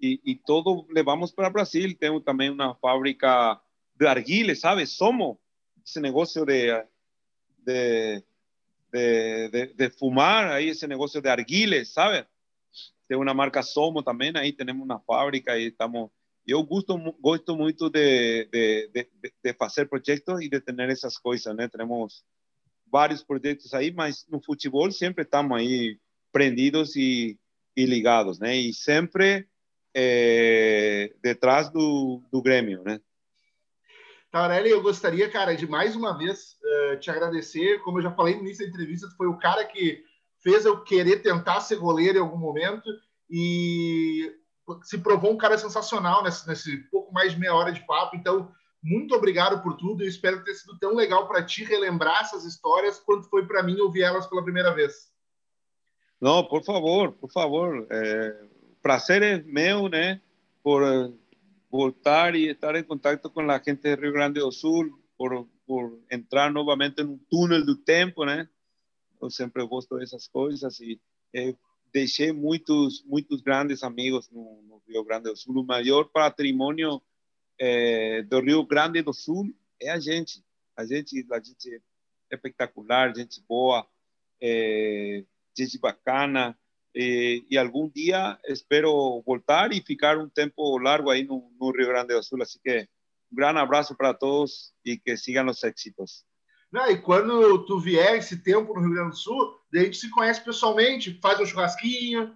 E, 0.01 0.21
e 0.25 0.35
todo 0.37 0.87
levamos 0.91 1.33
para 1.33 1.51
Brasil. 1.51 1.97
Temos 1.97 2.23
também 2.23 2.51
uma 2.51 2.75
fábrica 2.77 3.61
de 3.95 4.07
argiles, 4.07 4.61
sabe? 4.61 4.87
Somos 4.87 5.37
esse 5.85 6.01
negócio 6.01 6.45
de, 6.45 6.73
de, 7.59 8.23
de, 8.93 9.49
de, 9.49 9.67
de 9.75 9.91
fumar, 9.91 10.53
aí 10.53 10.69
esse 10.69 10.87
negócio 10.87 11.21
de 11.21 11.29
argiles, 11.29 11.89
sabe? 11.89 12.27
tem 13.09 13.17
uma 13.17 13.33
marca 13.33 13.63
Somo 13.63 14.03
também, 14.03 14.31
aí 14.37 14.53
temos 14.53 14.85
uma 14.85 15.01
fábrica 15.01 15.59
e 15.59 15.69
estamos... 15.69 16.11
Eu 16.47 16.63
gosto, 16.63 16.97
gosto 17.21 17.57
muito 17.57 17.91
de, 17.91 18.47
de, 18.47 18.89
de, 18.89 19.09
de 19.43 19.55
fazer 19.55 19.87
projetos 19.87 20.41
e 20.41 20.49
de 20.49 20.61
ter 20.61 20.79
essas 20.91 21.19
coisas, 21.19 21.55
né? 21.55 21.69
Temos 21.69 22.25
vários 22.91 23.23
projetos 23.23 23.75
aí, 23.75 23.93
mas 23.93 24.27
no 24.29 24.43
futebol 24.43 24.91
sempre 24.91 25.25
estamos 25.25 25.57
aí 25.57 25.99
prendidos 26.33 26.97
e, 26.97 27.39
e 27.77 27.87
ligados, 27.87 28.39
né? 28.39 28.57
E 28.57 28.73
sempre 28.73 29.47
é, 29.95 31.13
detrás 31.23 31.71
do, 31.71 32.23
do 32.31 32.43
Grêmio, 32.43 32.83
né? 32.85 33.01
Taurelli, 34.31 34.71
eu 34.71 34.83
gostaria, 34.83 35.29
cara, 35.31 35.57
de 35.57 35.67
mais 35.67 35.97
uma 35.97 36.17
vez 36.17 36.57
uh, 36.93 36.99
te 36.99 37.11
agradecer. 37.11 37.81
Como 37.81 37.99
eu 37.99 38.03
já 38.03 38.13
falei 38.13 38.35
no 38.35 38.43
início 38.43 38.65
da 38.65 38.71
entrevista, 38.71 39.09
tu 39.09 39.17
foi 39.17 39.27
o 39.27 39.39
cara 39.39 39.65
que 39.65 40.05
fez 40.43 40.65
eu 40.65 40.83
querer 40.85 41.23
tentar 41.23 41.61
ser 41.61 41.77
goleiro 41.77 42.19
em 42.19 42.21
algum 42.21 42.37
momento 42.37 42.89
e 43.31 44.31
se 44.83 44.99
provou 44.99 45.33
um 45.33 45.39
cara 45.39 45.57
sensacional 45.57 46.23
nesse, 46.23 46.47
nesse 46.47 46.77
pouco 46.91 47.13
mais 47.13 47.33
de 47.33 47.39
meia 47.39 47.55
hora 47.55 47.73
de 47.73 47.85
papo. 47.87 48.17
Então, 48.17 48.53
muito 48.83 49.15
obrigado 49.15 49.63
por 49.63 49.77
tudo. 49.77 50.03
Eu 50.03 50.09
espero 50.09 50.43
ter 50.45 50.55
sido 50.55 50.79
tão 50.79 50.95
legal 50.95 51.27
para 51.29 51.45
ti 51.45 51.65
relembrar 51.65 52.23
essas 52.23 52.45
histórias 52.45 52.99
quanto 53.01 53.29
foi 53.29 53.47
para 53.47 53.63
mim 53.63 53.79
ouvir 53.81 54.03
elas 54.03 54.27
pela 54.27 54.43
primeira 54.43 54.75
vez. 54.75 55.13
Não, 56.21 56.45
por 56.45 56.65
favor, 56.65 57.13
por 57.13 57.31
favor. 57.31 57.87
É, 57.91 58.45
prazer 58.83 59.23
é 59.23 59.43
meu, 59.43 59.89
né? 59.89 60.21
Por 60.63 60.83
eh, 60.83 61.13
voltar 61.71 62.35
e 62.35 62.49
estar 62.49 62.75
em 62.75 62.83
contato 62.83 63.31
com 63.31 63.41
a 63.41 63.59
gente 63.59 63.83
de 63.83 63.95
Rio 63.95 64.13
Grande 64.13 64.41
do 64.41 64.51
Sul, 64.51 64.99
por, 65.17 65.47
por 65.67 65.99
entrar 66.11 66.53
novamente 66.53 67.03
no 67.03 67.19
túnel 67.31 67.65
do 67.65 67.77
tempo, 67.77 68.25
né? 68.25 68.49
eu 69.21 69.31
sempre 69.31 69.65
gosto 69.67 69.97
dessas 69.99 70.29
coisas 70.29 70.81
e 70.81 71.01
é, 71.35 71.55
deixei 71.93 72.33
muitos 72.33 73.05
muitos 73.05 73.41
grandes 73.43 73.83
amigos 73.83 74.31
no, 74.31 74.63
no, 74.63 74.83
Rio 74.87 75.05
Grande 75.05 75.31
do 75.31 75.37
Sul. 75.37 75.59
O 75.59 75.65
maior 75.65 76.05
patrimônio 76.05 77.03
é, 77.59 78.23
do 78.23 78.41
Rio 78.41 78.65
Grande 78.65 79.03
do 79.03 79.13
Sul 79.13 79.55
é 79.81 79.91
a 79.91 79.99
gente. 79.99 80.45
A 80.77 80.85
gente, 80.85 81.27
a 81.33 81.41
gente 81.41 81.83
é 82.31 82.35
espetacular, 82.37 83.15
gente 83.15 83.43
boa, 83.49 83.87
é, 84.41 85.25
gente 85.57 85.79
bacana. 85.79 86.57
E, 86.95 87.45
e, 87.51 87.59
algum 87.59 87.89
dia 87.89 88.39
espero 88.47 89.23
voltar 89.25 89.73
e 89.73 89.83
ficar 89.83 90.17
um 90.19 90.29
tempo 90.29 90.79
largo 90.79 91.11
aí 91.11 91.25
no, 91.25 91.53
no 91.61 91.71
Rio 91.71 91.89
Grande 91.89 92.15
do 92.15 92.23
Sul. 92.23 92.43
Assim 92.43 92.59
que 92.65 92.89
um 93.31 93.37
grande 93.37 93.59
abraço 93.59 93.95
para 93.95 94.15
todos 94.15 94.73
e 94.85 94.97
que 94.97 95.17
sigam 95.17 95.47
os 95.47 95.63
éxitos. 95.63 96.25
Né? 96.73 96.93
E 96.93 96.99
quando 96.99 97.65
tu 97.65 97.79
vier 97.79 98.17
esse 98.17 98.39
tempo 98.43 98.75
no 98.75 98.81
Rio 98.81 98.95
Grande 98.95 99.11
do 99.11 99.17
Sul, 99.17 99.59
a 99.75 99.79
gente 99.79 99.97
se 99.97 100.11
conhece 100.11 100.43
pessoalmente, 100.43 101.19
faz 101.21 101.41
um 101.41 101.47
churrasquinho. 101.47 102.35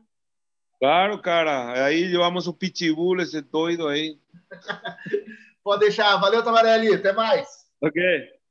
Claro, 0.82 1.16
cara. 1.22 1.84
Aí 1.84 2.08
levamos 2.08 2.48
o 2.48 2.52
pitbull, 2.52 3.20
esse 3.20 3.40
doido 3.40 3.86
aí. 3.86 4.18
Pode 5.62 5.78
deixar. 5.78 6.16
Valeu, 6.16 6.42
Tamarelli. 6.42 6.92
Até 6.92 7.12
mais. 7.12 7.70
Ok. 7.80 8.02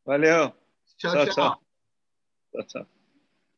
Valeu. 0.06 0.54
tchau. 0.98 1.12
tchau. 1.12 1.26
tchau. 1.26 1.62
tchau, 2.54 2.68
tchau. 2.68 3.01